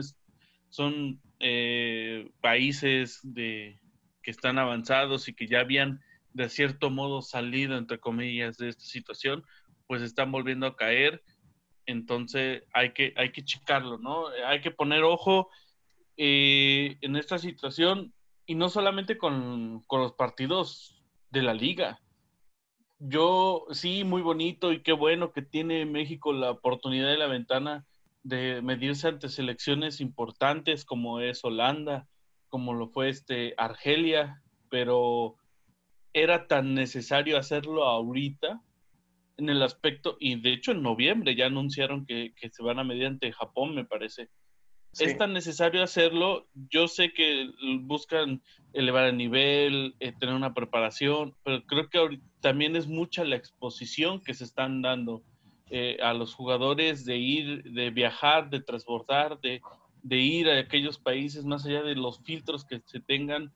son 0.68 1.20
eh, 1.40 2.30
países 2.40 3.20
de, 3.22 3.80
que 4.22 4.30
están 4.30 4.58
avanzados 4.58 5.28
y 5.28 5.34
que 5.34 5.46
ya 5.46 5.60
habían 5.60 6.00
de 6.32 6.48
cierto 6.48 6.90
modo 6.90 7.22
salido, 7.22 7.76
entre 7.76 7.98
comillas, 7.98 8.58
de 8.58 8.68
esta 8.68 8.84
situación, 8.84 9.44
pues 9.86 10.02
están 10.02 10.30
volviendo 10.30 10.66
a 10.66 10.76
caer. 10.76 11.22
Entonces 11.86 12.62
hay 12.72 12.92
que, 12.92 13.14
hay 13.16 13.32
que 13.32 13.44
checarlo, 13.44 13.98
¿no? 13.98 14.26
Hay 14.46 14.60
que 14.60 14.70
poner 14.70 15.02
ojo 15.02 15.48
eh, 16.16 16.98
en 17.00 17.16
esta 17.16 17.38
situación 17.38 18.12
y 18.46 18.54
no 18.54 18.68
solamente 18.68 19.16
con, 19.16 19.82
con 19.86 20.00
los 20.00 20.12
partidos 20.12 21.02
de 21.30 21.42
la 21.42 21.54
liga. 21.54 22.00
Yo 22.98 23.66
sí, 23.70 24.04
muy 24.04 24.22
bonito 24.22 24.72
y 24.72 24.82
qué 24.82 24.92
bueno 24.92 25.32
que 25.32 25.42
tiene 25.42 25.86
México 25.86 26.32
la 26.32 26.50
oportunidad 26.50 27.08
de 27.08 27.18
la 27.18 27.26
ventana 27.26 27.86
de 28.28 28.60
medirse 28.62 29.08
ante 29.08 29.28
selecciones 29.28 30.00
importantes 30.00 30.84
como 30.84 31.20
es 31.20 31.42
Holanda, 31.44 32.06
como 32.48 32.74
lo 32.74 32.88
fue 32.88 33.08
este 33.08 33.54
Argelia, 33.56 34.42
pero 34.70 35.36
era 36.12 36.46
tan 36.46 36.74
necesario 36.74 37.38
hacerlo 37.38 37.84
ahorita 37.84 38.60
en 39.38 39.48
el 39.48 39.62
aspecto, 39.62 40.16
y 40.18 40.40
de 40.40 40.52
hecho 40.52 40.72
en 40.72 40.82
noviembre 40.82 41.36
ya 41.36 41.46
anunciaron 41.46 42.04
que, 42.04 42.34
que 42.36 42.50
se 42.50 42.62
van 42.62 42.78
a 42.78 42.84
medir 42.84 43.06
ante 43.06 43.32
Japón, 43.32 43.74
me 43.74 43.84
parece. 43.84 44.28
Sí. 44.92 45.04
Es 45.04 45.16
tan 45.16 45.32
necesario 45.32 45.82
hacerlo, 45.82 46.48
yo 46.70 46.88
sé 46.88 47.12
que 47.12 47.50
buscan 47.82 48.42
elevar 48.72 49.04
el 49.04 49.16
nivel, 49.16 49.94
eh, 50.00 50.12
tener 50.18 50.34
una 50.34 50.54
preparación, 50.54 51.36
pero 51.44 51.64
creo 51.66 51.88
que 51.88 51.98
ahorita 51.98 52.24
también 52.40 52.74
es 52.74 52.88
mucha 52.88 53.24
la 53.24 53.36
exposición 53.36 54.20
que 54.20 54.34
se 54.34 54.44
están 54.44 54.82
dando 54.82 55.22
eh, 55.70 55.98
a 56.02 56.14
los 56.14 56.34
jugadores 56.34 57.04
de 57.04 57.16
ir, 57.18 57.62
de 57.62 57.90
viajar, 57.90 58.50
de 58.50 58.60
transbordar, 58.60 59.40
de, 59.40 59.60
de 60.02 60.16
ir 60.16 60.48
a 60.48 60.58
aquellos 60.58 60.98
países 60.98 61.44
más 61.44 61.66
allá 61.66 61.82
de 61.82 61.94
los 61.94 62.20
filtros 62.20 62.64
que 62.64 62.80
se 62.86 63.00
tengan, 63.00 63.52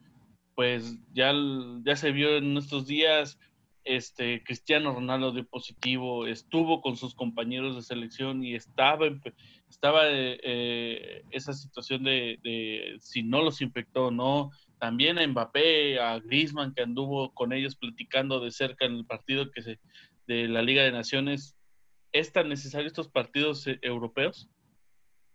pues 0.55 0.98
ya, 1.14 1.33
ya 1.85 1.96
se 1.96 2.12
vio 2.12 2.37
en 2.37 2.57
estos 2.57 2.87
días, 2.87 3.38
este 3.85 4.44
Cristiano 4.44 4.94
Ronaldo 4.94 5.33
de 5.33 5.44
positivo, 5.44 6.27
estuvo 6.27 6.81
con 6.81 6.96
sus 6.96 7.14
compañeros 7.14 7.75
de 7.75 7.83
selección 7.83 8.44
y 8.44 8.55
estaba, 8.55 9.07
estaba 9.68 10.09
eh, 10.09 10.38
eh, 10.42 11.25
esa 11.31 11.53
situación 11.53 12.05
de, 12.05 12.96
si 13.01 13.22
no 13.22 13.42
los 13.42 13.61
infectó 13.61 14.07
o 14.07 14.11
no, 14.11 14.51
también 14.79 15.18
a 15.18 15.27
Mbappé, 15.27 16.01
a 16.01 16.18
Griezmann 16.18 16.75
que 16.75 16.83
anduvo 16.83 17.33
con 17.33 17.53
ellos 17.53 17.77
platicando 17.77 18.40
de 18.40 18.51
cerca 18.51 18.85
en 18.85 18.96
el 18.96 19.07
partido 19.07 19.51
que 19.51 19.62
se, 19.62 19.79
de 20.27 20.48
la 20.48 20.62
Liga 20.62 20.83
de 20.83 20.92
Naciones, 20.92 21.57
¿es 22.12 22.33
tan 22.33 22.48
necesario 22.48 22.87
estos 22.87 23.09
partidos 23.09 23.66
eh, 23.66 23.79
europeos? 23.83 24.48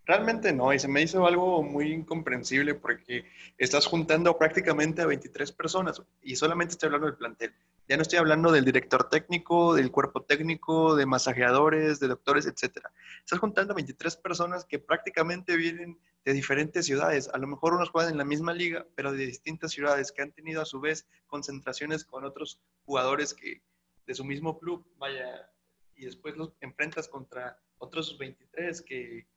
Realmente 0.06 0.54
no, 0.54 0.74
y 0.74 0.80
se 0.80 0.88
me 0.88 1.02
hizo 1.02 1.28
algo 1.28 1.62
muy 1.62 1.92
incomprensible 1.92 2.76
porque 2.76 3.26
estás 3.58 3.88
juntando 3.88 4.38
prácticamente 4.38 5.02
a 5.02 5.06
23 5.06 5.52
personas 5.52 6.02
y 6.22 6.38
solamente 6.38 6.72
estoy 6.72 6.88
hablando 6.88 7.08
del 7.08 7.18
plantel. 7.18 7.54
Ya 7.90 7.98
no 7.98 8.04
estoy 8.04 8.20
hablando 8.20 8.52
del 8.52 8.64
director 8.64 9.10
técnico, 9.10 9.76
del 9.76 9.92
cuerpo 9.92 10.24
técnico, 10.24 10.96
de 10.96 11.06
masajeadores, 11.06 12.00
de 12.00 12.08
doctores, 12.08 12.46
etc. 12.46 12.86
Estás 13.20 13.40
juntando 13.40 13.74
23 13.74 14.16
personas 14.18 14.64
que 14.64 14.80
prácticamente 14.80 15.58
vienen 15.58 16.00
de 16.24 16.34
diferentes 16.34 16.86
ciudades. 16.86 17.30
A 17.34 17.38
lo 17.38 17.48
mejor 17.48 17.74
unos 17.74 17.90
juegan 17.90 18.14
en 18.14 18.18
la 18.18 18.26
misma 18.26 18.54
liga, 18.54 18.86
pero 18.96 19.12
de 19.12 19.26
distintas 19.26 19.72
ciudades 19.72 20.14
que 20.14 20.22
han 20.22 20.32
tenido 20.32 20.62
a 20.62 20.66
su 20.66 20.80
vez 20.80 21.06
concentraciones 21.28 22.06
con 22.06 22.24
otros 22.24 22.62
jugadores 22.86 23.34
que 23.34 23.62
de 24.06 24.14
su 24.14 24.24
mismo 24.24 24.58
club, 24.58 24.86
vaya, 24.98 25.50
y 25.98 26.06
después 26.06 26.38
los 26.38 26.54
enfrentas 26.62 27.08
contra 27.08 27.60
otros 27.78 28.18
23 28.18 28.82
que, 28.82 29.28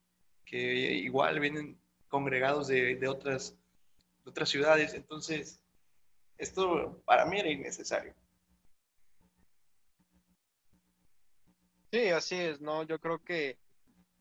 que 0.45 0.59
igual 0.95 1.41
vienen 1.41 1.81
congregados 2.09 2.69
de, 2.69 2.97
de 2.97 3.09
otras, 3.09 3.57
otras 4.25 4.49
ciudades. 4.49 4.95
Entonces, 4.95 5.63
esto 6.39 7.03
para 7.05 7.27
mí 7.27 7.39
era 7.39 7.51
innecesario. 7.51 8.15
Sí, 11.93 12.09
así 12.09 12.37
es, 12.37 12.61
¿no? 12.61 12.85
Yo 12.85 13.01
creo 13.01 13.19
que, 13.23 13.59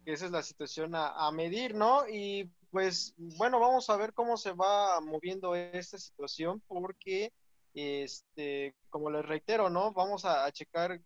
esa 0.05 0.25
es 0.25 0.31
la 0.31 0.41
situación 0.41 0.93
a, 0.95 1.31
medir, 1.31 1.75
¿no? 1.75 2.07
Y 2.09 2.49
pues 2.71 3.13
bueno, 3.17 3.59
vamos 3.59 3.89
a 3.89 3.97
ver 3.97 4.13
cómo 4.13 4.37
se 4.37 4.53
va 4.53 4.99
moviendo 5.01 5.55
esta 5.55 5.99
situación 5.99 6.61
porque, 6.67 7.31
este, 7.75 8.75
como 8.89 9.11
les 9.11 9.25
reitero, 9.25 9.69
¿no? 9.69 9.93
Vamos 9.93 10.25
a, 10.25 10.51
checar 10.51 10.99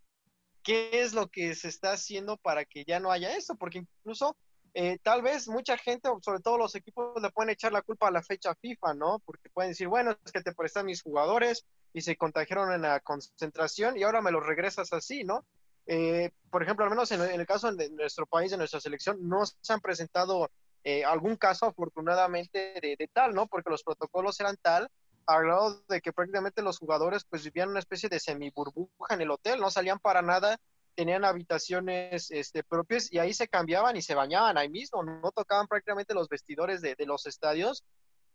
qué 0.63 1.01
es 1.01 1.13
lo 1.13 1.27
que 1.27 1.55
se 1.55 1.67
está 1.67 1.93
haciendo 1.93 2.37
para 2.37 2.65
que 2.65 2.83
ya 2.85 2.99
no 2.99 3.11
haya 3.11 3.35
esto, 3.35 3.55
porque 3.55 3.79
incluso 3.79 4.35
eh, 4.73 4.97
tal 5.03 5.21
vez 5.21 5.47
mucha 5.47 5.77
gente, 5.77 6.09
sobre 6.21 6.39
todo 6.39 6.57
los 6.57 6.73
equipos, 6.75 7.21
le 7.21 7.29
pueden 7.29 7.51
echar 7.51 7.71
la 7.71 7.83
culpa 7.83 8.07
a 8.07 8.11
la 8.11 8.23
fecha 8.23 8.55
FIFA, 8.55 8.95
¿no? 8.95 9.19
Porque 9.19 9.49
pueden 9.49 9.71
decir, 9.71 9.87
bueno, 9.87 10.17
es 10.25 10.31
que 10.31 10.41
te 10.41 10.53
prestan 10.53 10.87
mis 10.87 11.03
jugadores 11.03 11.65
y 11.93 12.01
se 12.01 12.17
contagiaron 12.17 12.73
en 12.73 12.81
la 12.81 12.99
concentración 12.99 13.97
y 13.97 14.03
ahora 14.03 14.21
me 14.21 14.31
los 14.31 14.45
regresas 14.45 14.91
así, 14.91 15.23
¿no? 15.23 15.45
Eh, 15.85 16.31
por 16.49 16.63
ejemplo, 16.63 16.85
al 16.85 16.89
menos 16.91 17.11
en, 17.11 17.21
el 17.21 17.45
caso 17.45 17.71
de 17.71 17.89
nuestro 17.91 18.25
país, 18.25 18.49
de 18.51 18.57
nuestra 18.57 18.79
selección, 18.79 19.17
no 19.27 19.45
se 19.45 19.73
han 19.73 19.81
presentado 19.81 20.49
eh, 20.83 21.03
algún 21.03 21.35
caso 21.35 21.65
afortunadamente 21.65 22.79
de, 22.81 23.09
tal, 23.13 23.35
¿no? 23.35 23.47
Porque 23.47 23.69
los 23.69 23.83
protocolos 23.83 24.39
eran 24.39 24.57
tal, 24.61 24.89
al 25.25 25.43
grado 25.43 25.83
de 25.87 26.01
que 26.01 26.13
prácticamente 26.13 26.61
los 26.61 26.79
jugadores 26.79 27.23
pues 27.29 27.43
vivían 27.43 27.69
una 27.69 27.79
especie 27.79 28.09
de 28.09 28.19
semi-burbuja 28.19 29.13
en 29.13 29.21
el 29.21 29.31
hotel, 29.31 29.59
no 29.59 29.69
salían 29.69 29.99
para 29.99 30.21
nada, 30.21 30.57
tenían 30.95 31.25
habitaciones 31.25 32.29
este, 32.31 32.63
propias 32.63 33.11
y 33.11 33.19
ahí 33.19 33.33
se 33.33 33.47
cambiaban 33.47 33.95
y 33.95 34.01
se 34.01 34.15
bañaban 34.15 34.57
ahí 34.57 34.69
mismo, 34.69 35.03
no 35.03 35.31
tocaban 35.31 35.67
prácticamente 35.67 36.13
los 36.13 36.29
vestidores 36.29 36.81
de, 36.81 36.95
de 36.95 37.05
los 37.05 37.25
estadios. 37.25 37.83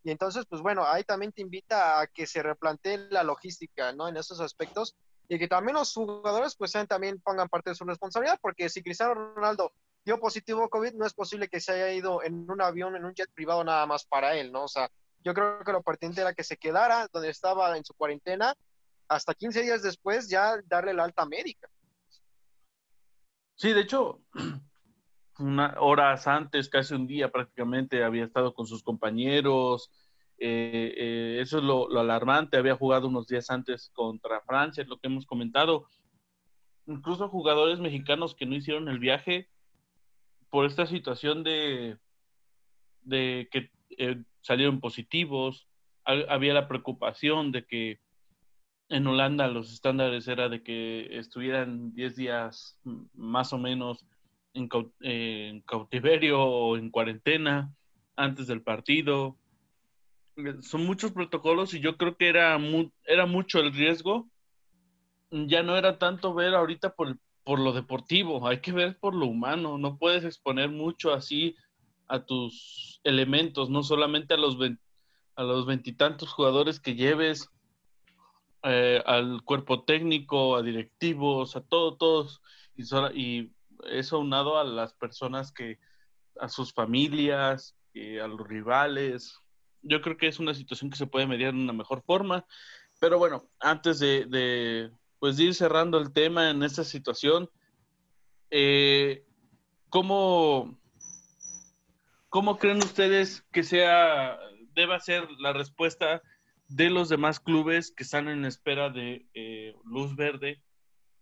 Y 0.05 0.11
entonces, 0.11 0.45
pues 0.49 0.63
bueno, 0.63 0.85
ahí 0.87 1.05
también 1.05 1.33
te 1.33 1.43
invita 1.43 2.01
a 2.01 2.07
que 2.07 2.27
se 2.27 2.43
replantee 2.43 2.99
la 3.11 3.23
logística, 3.23 3.93
¿no? 3.93 4.09
En 4.09 4.17
esos 4.17 4.41
aspectos 4.41 4.97
y 5.29 5.39
que 5.39 5.47
también 5.47 5.77
los 5.77 5.93
jugadores 5.93 6.57
pues 6.57 6.73
también 6.89 7.21
pongan 7.21 7.49
parte 7.49 7.71
de 7.71 7.77
su 7.77 7.85
responsabilidad, 7.85 8.39
porque 8.41 8.69
si 8.71 8.83
Cristiano 8.83 9.15
Ronaldo 9.15 9.73
dio 10.05 10.19
positivo 10.19 10.69
COVID, 10.71 10.95
no 10.95 11.05
es 11.05 11.13
posible 11.13 11.49
que 11.49 11.61
se 11.61 11.73
haya 11.73 11.93
ido 11.93 12.23
en 12.23 12.51
un 12.51 12.63
avión, 12.63 12.97
en 12.97 13.05
un 13.05 13.15
jet 13.15 13.31
privado 13.35 13.63
nada 13.63 13.85
más 13.87 14.07
para 14.07 14.37
él, 14.37 14.51
¿no? 14.51 14.65
O 14.65 14.69
sea, 14.69 14.91
yo 15.25 15.35
creo 15.35 15.65
que 15.65 15.73
lo 15.73 15.83
pertinente 15.83 16.21
era 16.21 16.35
que 16.35 16.45
se 16.45 16.57
quedara 16.57 17.09
donde 17.13 17.31
estaba 17.31 17.77
en 17.77 17.85
su 17.85 17.95
cuarentena, 17.95 18.55
hasta 19.09 19.35
15 19.35 19.63
días 19.63 19.83
después 19.83 20.29
ya 20.29 20.59
darle 20.67 20.95
la 20.95 21.05
alta 21.05 21.25
médica. 21.27 21.69
Sí, 23.55 23.73
de 23.73 23.81
hecho, 23.81 24.21
una, 25.39 25.75
horas 25.81 26.27
antes, 26.27 26.69
casi 26.69 26.95
un 26.95 27.07
día 27.07 27.31
prácticamente, 27.31 28.05
había 28.05 28.25
estado 28.25 28.55
con 28.55 28.67
sus 28.67 28.83
compañeros, 28.83 29.91
eh, 30.39 30.95
eh, 30.97 31.39
eso 31.41 31.59
es 31.59 31.65
lo, 31.65 31.99
alarmante. 31.99 32.57
Había 32.57 32.77
jugado 32.77 33.09
unos 33.09 33.27
días 33.27 33.51
antes 33.51 33.91
contra 33.93 34.41
Francia, 34.43 34.83
es 34.83 34.89
lo 34.89 34.99
que 34.99 35.09
hemos 35.09 35.27
comentado. 35.27 35.87
Incluso 36.87 37.29
jugadores 37.29 37.81
mexicanos 37.81 38.35
que 38.35 38.47
no 38.47 38.55
hicieron 38.55 38.89
el 38.89 38.99
viaje 38.99 39.49
por 40.51 40.65
esta 40.65 40.87
situación 40.87 41.43
de, 41.43 41.99
de 43.03 43.49
que 43.51 43.71
eh, 43.91 44.23
salieron 44.41 44.81
positivos. 44.81 45.69
Había 46.05 46.55
la 46.55 46.69
preocupación 46.69 47.53
de 47.53 47.67
que 47.67 48.01
en 48.89 49.07
Holanda 49.07 49.47
los 49.49 49.73
estándares 49.73 50.27
era 50.27 50.49
de 50.49 50.63
que 50.63 51.19
estuvieran 51.19 51.93
10 51.93 52.17
días 52.17 52.79
más 53.13 53.53
o 53.53 53.59
menos 53.59 54.07
en, 54.55 54.69
cautiverio 55.67 56.43
o 56.43 56.77
en 56.79 56.91
cuarentena 56.91 57.75
antes 58.17 58.47
del 58.47 58.63
partido 58.63 59.37
son 60.61 60.87
muchos 60.87 61.13
protocolos 61.13 61.75
y 61.75 61.81
yo 61.81 61.97
creo 61.97 62.17
que 62.17 62.29
era, 62.29 62.59
era 63.05 63.27
mucho 63.27 63.61
el 63.61 63.73
riesgo. 63.73 64.29
Ya 65.31 65.63
no 65.63 65.77
era 65.77 65.99
tanto 65.99 66.33
ver 66.33 66.55
ahorita 66.55 66.95
por, 66.95 67.19
por 67.45 67.59
lo 67.59 67.73
deportivo, 67.73 68.47
hay 68.47 68.61
que 68.61 68.73
ver 68.73 68.99
por 68.99 69.15
lo 69.15 69.27
humano. 69.27 69.79
No 69.79 69.99
puedes 69.99 70.25
exponer 70.25 70.71
mucho 70.71 71.13
así 71.13 71.57
a 72.09 72.25
tus 72.25 73.01
elementos, 73.05 73.71
no 73.71 73.83
solamente 73.83 74.35
a 74.35 74.39
los, 74.39 74.57
a 75.37 75.43
los 75.43 75.67
veintitantos 75.67 76.33
jugadores 76.33 76.81
que 76.81 76.95
lleves, 76.95 77.49
eh, 78.65 79.03
al 79.07 79.43
cuerpo 79.45 79.85
técnico, 79.85 80.57
a 80.57 80.63
directivos, 80.63 81.55
a 81.57 81.61
todos, 81.61 81.99
todos. 81.99 82.43
Y, 83.15 83.53
eso 83.91 84.17
aunado 84.17 84.59
a 84.59 84.65
las 84.65 84.93
personas 84.95 85.53
que, 85.53 85.79
a 86.41 86.49
sus 86.49 86.73
familias, 86.73 87.77
a 87.95 88.27
los 88.27 88.47
rivales, 88.47 89.41
yo 89.83 90.01
creo 90.01 90.17
que 90.17 90.29
es 90.29 90.39
una 90.39 90.55
situación 90.55 90.91
que 90.91 90.97
se 90.97 91.07
puede 91.07 91.27
mediar 91.27 91.53
de 91.53 91.61
una 91.61 91.73
mejor 91.73 92.03
forma. 92.03 92.45
Pero 93.01 93.19
bueno, 93.19 93.49
antes 93.61 94.01
de, 94.01 94.91
pues, 95.19 95.39
ir 95.39 95.55
cerrando 95.55 95.99
el 95.99 96.13
tema 96.13 96.51
en 96.51 96.63
esta 96.63 96.85
situación, 96.85 97.49
eh, 98.51 99.25
¿cómo, 99.89 100.78
creen 102.59 102.79
ustedes 102.79 103.43
que 103.53 103.63
sea, 103.63 104.39
deba 104.75 105.01
ser 105.01 105.29
la 105.39 105.53
respuesta 105.53 106.23
de 106.69 106.91
los 106.91 107.09
demás 107.09 107.41
clubes 107.41 107.91
que 107.91 108.03
están 108.05 108.29
en 108.29 108.45
espera 108.45 108.91
de 108.91 109.27
eh, 109.35 109.75
luz 109.85 110.17
verde? 110.17 110.63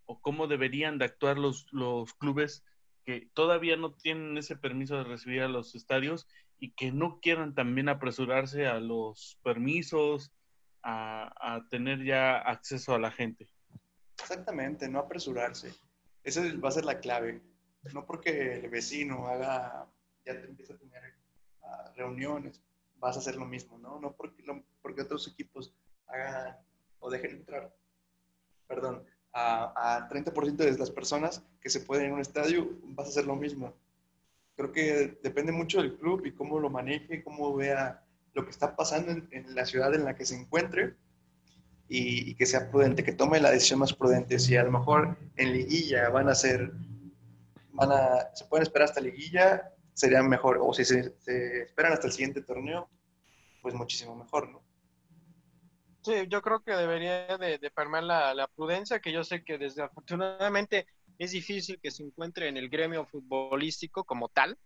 ¿O 0.05 0.21
cómo 0.21 0.47
deberían 0.47 0.97
de 0.97 1.05
actuar 1.05 1.37
los, 1.37 1.67
los 1.71 2.13
clubes 2.13 2.63
que 3.05 3.29
todavía 3.33 3.77
no 3.77 3.93
tienen 3.93 4.37
ese 4.37 4.55
permiso 4.55 4.97
de 4.97 5.03
recibir 5.03 5.41
a 5.41 5.47
los 5.47 5.75
estadios 5.75 6.27
y 6.59 6.73
que 6.73 6.91
no 6.91 7.19
quieran 7.21 7.55
también 7.55 7.89
apresurarse 7.89 8.67
a 8.67 8.79
los 8.79 9.39
permisos, 9.43 10.31
a, 10.83 11.61
tener 11.69 12.03
ya 12.03 12.37
acceso 12.37 12.95
a 12.95 12.99
la 12.99 13.11
gente. 13.11 13.47
Exactamente, 14.19 14.89
no 14.89 14.99
apresurarse. 14.99 15.73
Esa 16.23 16.41
va 16.63 16.69
a 16.69 16.71
ser 16.71 16.85
la 16.85 16.99
clave. 16.99 17.41
No 17.93 18.05
porque 18.05 18.59
el 18.59 18.69
vecino 18.69 19.27
haga, 19.27 19.87
ya 20.27 20.39
te 20.39 20.47
empieza 20.47 20.73
a 20.73 20.77
tener 20.77 21.03
ah, 21.63 21.91
reuniones, 21.95 22.61
vas 22.97 23.15
a 23.15 23.19
hacer 23.19 23.35
lo 23.35 23.45
mismo, 23.45 23.77
¿no? 23.77 23.99
No 23.99 24.13
porque, 24.13 24.43
porque 24.81 25.01
otros 25.01 25.27
equipos 25.27 25.73
hagan 26.07 26.57
o 26.99 27.09
dejen 27.09 27.31
entrar, 27.31 27.75
perdón, 28.67 29.03
a, 29.33 29.97
a 29.97 30.09
30% 30.09 30.55
de 30.55 30.77
las 30.77 30.91
personas 30.91 31.43
que 31.61 31.69
se 31.69 31.81
pueden 31.81 32.07
en 32.07 32.13
un 32.13 32.21
estadio, 32.21 32.69
vas 32.83 33.07
a 33.07 33.09
hacer 33.09 33.25
lo 33.25 33.35
mismo 33.35 33.73
creo 34.57 34.71
que 34.71 35.19
depende 35.21 35.51
mucho 35.51 35.81
del 35.81 35.95
club 35.97 36.25
y 36.25 36.31
cómo 36.31 36.59
lo 36.59 36.69
maneje, 36.69 37.23
cómo 37.23 37.55
vea 37.55 38.03
lo 38.33 38.43
que 38.43 38.49
está 38.49 38.75
pasando 38.75 39.11
en, 39.11 39.55
la 39.55 39.65
ciudad 39.65 39.93
en 39.93 40.03
la 40.03 40.15
que 40.15 40.25
se 40.25 40.35
encuentre 40.35 40.95
y, 41.87 42.33
que 42.35 42.45
sea 42.45 42.69
prudente, 42.69 43.03
que 43.03 43.13
tome 43.13 43.39
la 43.39 43.51
decisión 43.51 43.79
más 43.79 43.93
prudente. 43.93 44.39
Si 44.39 44.57
a 44.57 44.63
lo 44.63 44.71
mejor 44.71 45.17
en 45.37 45.53
liguilla 45.53 46.09
van 46.09 46.27
a 46.27 46.35
ser, 46.35 46.71
van 47.71 47.91
a, 47.91 48.35
se 48.35 48.45
pueden 48.45 48.63
esperar 48.63 48.89
hasta 48.89 48.99
liguilla, 48.99 49.71
sería 49.97 50.21
mejor. 50.21 50.59
O 50.61 50.73
si 50.73 50.85
se, 50.85 51.15
esperan 51.63 51.93
hasta 51.93 52.07
el 52.07 52.13
siguiente 52.13 52.41
torneo, 52.41 52.87
pues 53.61 53.73
muchísimo 53.73 54.15
mejor, 54.15 54.49
¿no? 54.49 54.61
Sí, 56.03 56.13
yo 56.29 56.41
creo 56.41 56.61
que 56.61 56.71
debería 56.71 57.37
de, 57.37 57.57
de 57.57 57.71
permear 57.71 58.03
la, 58.03 58.47
prudencia, 58.55 59.01
que 59.01 59.11
yo 59.11 59.23
sé 59.23 59.43
que 59.43 59.57
desde 59.57 59.81
afortunadamente 59.81 60.87
es 61.17 61.31
difícil 61.31 61.79
que 61.81 61.91
se 61.91 62.03
encuentre 62.03 62.47
en 62.47 62.57
el 62.57 62.69
gremio 62.69 63.05
futbolístico 63.05 64.03
como 64.03 64.29
tal, 64.29 64.57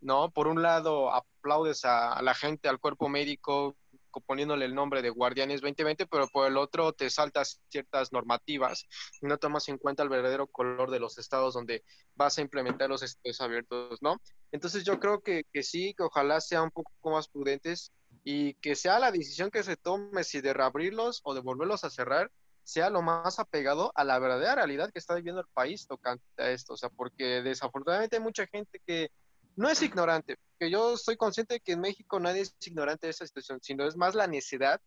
¿no? 0.00 0.30
Por 0.30 0.46
un 0.46 0.62
lado, 0.62 1.10
aplaudes 1.12 1.84
a, 1.84 2.20
la 2.22 2.34
gente, 2.34 2.68
al 2.68 2.78
cuerpo 2.78 3.08
médico, 3.08 3.76
poniéndole 4.20 4.64
el 4.64 4.74
nombre 4.74 5.02
de 5.02 5.10
Guardianes 5.10 5.60
2020, 5.60 6.06
pero 6.06 6.28
por 6.28 6.46
el 6.46 6.56
otro 6.56 6.92
te 6.92 7.10
saltas 7.10 7.60
ciertas 7.68 8.12
normativas 8.12 8.86
y 9.20 9.26
no 9.26 9.38
tomas 9.38 9.68
en 9.68 9.78
cuenta 9.78 10.02
el 10.02 10.08
verdadero 10.08 10.46
color 10.46 10.90
de 10.90 11.00
los 11.00 11.18
estados 11.18 11.54
donde 11.54 11.84
vas 12.14 12.38
a 12.38 12.42
implementar 12.42 12.88
los 12.88 13.02
estadios 13.02 13.40
abiertos, 13.40 13.98
¿no? 14.00 14.20
Entonces 14.52 14.84
yo 14.84 14.98
creo 15.00 15.20
que, 15.20 15.44
que 15.52 15.62
sí, 15.62 15.94
que 15.96 16.04
ojalá 16.04 16.40
sean 16.40 16.64
un 16.64 16.70
poco 16.70 17.10
más 17.10 17.28
prudentes 17.28 17.92
y 18.24 18.54
que 18.54 18.74
sea 18.74 18.98
la 18.98 19.12
decisión 19.12 19.50
que 19.50 19.62
se 19.62 19.76
tome 19.76 20.24
si 20.24 20.40
de 20.40 20.52
reabrirlos 20.52 21.20
o 21.24 21.34
de 21.34 21.40
volverlos 21.40 21.84
a 21.84 21.90
cerrar, 21.90 22.30
sea 22.64 22.90
lo 22.90 23.00
más 23.00 23.38
apegado 23.38 23.92
a 23.94 24.02
la 24.02 24.18
verdadera 24.18 24.56
realidad 24.56 24.90
que 24.92 24.98
está 24.98 25.14
viviendo 25.14 25.40
el 25.40 25.46
país 25.54 25.86
tocante 25.86 26.24
a 26.38 26.50
esto. 26.50 26.74
O 26.74 26.76
sea, 26.76 26.88
porque 26.88 27.42
desafortunadamente 27.42 28.16
hay 28.16 28.22
mucha 28.22 28.46
gente 28.48 28.80
que 28.84 29.10
no 29.56 29.68
es 29.68 29.82
ignorante, 29.82 30.36
que 30.58 30.70
yo 30.70 30.94
estoy 30.94 31.16
consciente 31.16 31.54
de 31.54 31.60
que 31.60 31.72
en 31.72 31.80
México 31.80 32.20
nadie 32.20 32.42
es 32.42 32.54
ignorante 32.64 33.06
de 33.06 33.10
esa 33.10 33.26
situación, 33.26 33.58
sino 33.62 33.86
es 33.86 33.96
más 33.96 34.14
la 34.14 34.26
necesidad 34.26 34.80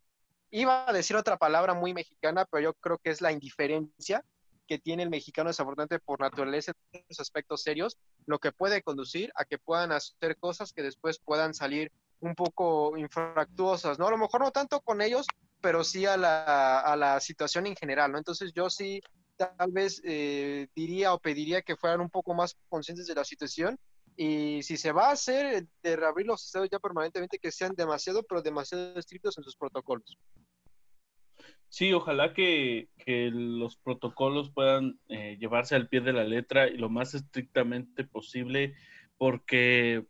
iba 0.52 0.90
a 0.90 0.94
decir 0.94 1.16
otra 1.16 1.38
palabra 1.38 1.74
muy 1.74 1.94
mexicana, 1.94 2.46
pero 2.46 2.64
yo 2.64 2.74
creo 2.76 2.98
que 2.98 3.10
es 3.10 3.22
la 3.22 3.32
indiferencia 3.32 4.24
que 4.68 4.80
tiene 4.80 5.04
el 5.04 5.10
mexicano 5.10 5.50
desafortunadamente 5.50 6.04
por 6.04 6.20
naturaleza 6.20 6.74
en 6.92 7.04
los 7.10 7.20
aspectos 7.20 7.64
serios, 7.64 7.98
lo 8.26 8.40
que 8.40 8.52
puede 8.52 8.84
conducir 8.84 9.32
a 9.36 9.46
que 9.46 9.58
puedan 9.58 9.92
hacer 9.92 10.38
cosas 10.38 10.74
que 10.74 10.84
después 10.84 11.20
puedan 11.20 11.54
salir 11.54 11.92
un 12.20 12.36
poco 12.36 12.96
infractuosas, 12.98 13.98
¿no? 13.98 14.08
A 14.08 14.12
lo 14.12 14.18
mejor 14.18 14.42
no 14.42 14.52
tanto 14.52 14.82
con 14.82 15.02
ellos, 15.02 15.26
pero 15.62 15.84
sí 15.84 16.06
a 16.06 16.18
la, 16.18 16.80
a 16.82 16.96
la 16.96 17.20
situación 17.20 17.66
en 17.66 17.76
general, 17.76 18.12
¿no? 18.12 18.18
Entonces 18.18 18.52
yo 18.54 18.70
sí 18.70 19.02
tal 19.38 19.72
vez 19.72 20.02
eh, 20.04 20.68
diría 20.76 21.14
o 21.14 21.20
pediría 21.20 21.62
que 21.62 21.78
fueran 21.78 22.02
un 22.02 22.10
poco 22.10 22.34
más 22.34 22.58
conscientes 22.68 23.08
de 23.08 23.16
la 23.16 23.24
situación 23.24 23.80
y 24.22 24.64
si 24.64 24.76
se 24.76 24.92
va 24.92 25.08
a 25.08 25.12
hacer 25.14 25.66
de 25.82 25.96
reabrir 25.96 26.28
los 26.28 26.46
estados 26.46 26.68
ya 26.70 26.78
permanentemente 26.78 27.40
que 27.40 27.54
sean 27.54 27.74
demasiado, 27.74 28.22
pero 28.24 28.42
demasiado 28.42 29.00
estrictos 29.00 29.38
en 29.38 29.46
sus 29.46 29.56
protocolos. 29.56 30.18
Sí, 31.70 31.94
ojalá 31.94 32.34
que, 32.34 32.90
los 33.08 33.78
protocolos 33.78 34.52
puedan 34.52 35.00
eh, 35.08 35.38
llevarse 35.40 35.76
al 35.76 35.88
pie 35.88 36.02
de 36.02 36.12
la 36.12 36.26
letra 36.26 36.68
y 36.68 36.76
lo 36.76 36.90
más 36.90 37.14
estrictamente 37.14 38.04
posible, 38.04 38.76
porque 39.18 40.06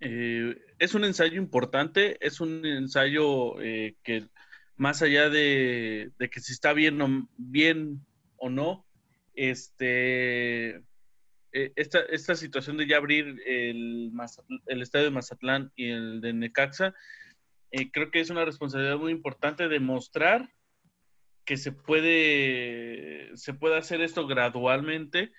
eh, 0.00 0.56
es 0.80 0.94
un 0.94 1.04
ensayo 1.04 1.40
importante, 1.40 2.18
es 2.20 2.40
un 2.40 2.66
ensayo 2.66 3.60
eh, 3.62 3.94
que 4.02 4.26
más 4.74 5.02
allá 5.02 5.30
de, 5.30 6.10
que 6.18 6.40
si 6.40 6.52
está 6.52 6.72
bien 6.72 7.00
o, 7.00 7.28
bien 7.36 8.04
o 8.38 8.50
no, 8.50 8.84
este, 9.34 10.82
esta, 11.52 12.00
esta 12.00 12.34
situación 12.34 12.76
de 12.76 12.86
ya 12.86 12.98
abrir 12.98 13.40
el, 13.46 14.12
el 14.66 14.82
estadio 14.82 15.06
de 15.06 15.10
Mazatlán 15.10 15.72
y 15.76 15.90
el 15.90 16.20
de 16.20 16.32
Necaxa, 16.32 16.94
eh, 17.70 17.90
creo 17.90 18.10
que 18.10 18.20
es 18.20 18.30
una 18.30 18.44
responsabilidad 18.44 18.98
muy 18.98 19.12
importante 19.12 19.68
demostrar 19.68 20.50
que 21.44 21.56
se 21.56 21.72
puede, 21.72 23.30
se 23.36 23.54
puede 23.54 23.78
hacer 23.78 24.00
esto 24.00 24.26
gradualmente 24.26 25.32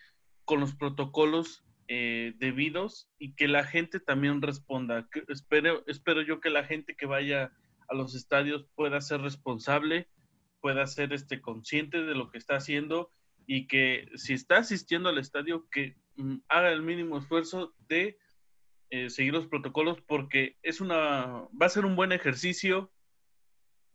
con 0.46 0.60
los 0.60 0.76
protocolos 0.76 1.64
eh, 1.88 2.34
debidos 2.38 3.10
y 3.20 3.34
que 3.34 3.48
la 3.48 3.64
gente 3.64 4.00
también 4.00 4.42
responda. 4.42 5.08
Espero, 5.28 5.84
espero 5.88 6.22
yo 6.22 6.40
que 6.40 6.50
la 6.50 6.64
gente 6.64 6.96
que 6.96 7.06
vaya 7.06 7.52
a 7.88 7.96
los 7.96 8.16
estadios 8.16 8.66
pueda 8.76 9.02
ser 9.02 9.22
responsable, 9.22 10.08
pueda 10.62 10.86
ser 10.88 11.14
este, 11.14 11.42
consciente 11.42 12.04
de 12.04 12.16
lo 12.16 12.30
que 12.32 12.38
está 12.38 12.56
haciendo 12.56 13.12
y 13.52 13.66
que 13.66 14.08
si 14.14 14.34
está 14.34 14.58
asistiendo 14.58 15.10
al 15.10 15.18
estadio, 15.18 15.68
que 15.72 15.98
mm, 16.18 16.36
haga 16.50 16.72
el 16.72 16.84
mínimo 16.84 17.18
esfuerzo 17.18 17.74
de 17.88 18.20
eh, 18.92 19.10
seguir 19.10 19.34
los 19.34 19.48
protocolos 19.48 20.00
porque 20.02 20.58
es 20.62 20.82
una, 20.82 21.48
va 21.60 21.66
a 21.66 21.70
ser 21.70 21.84
un 21.84 21.96
buen 21.96 22.12
ejercicio 22.12 22.92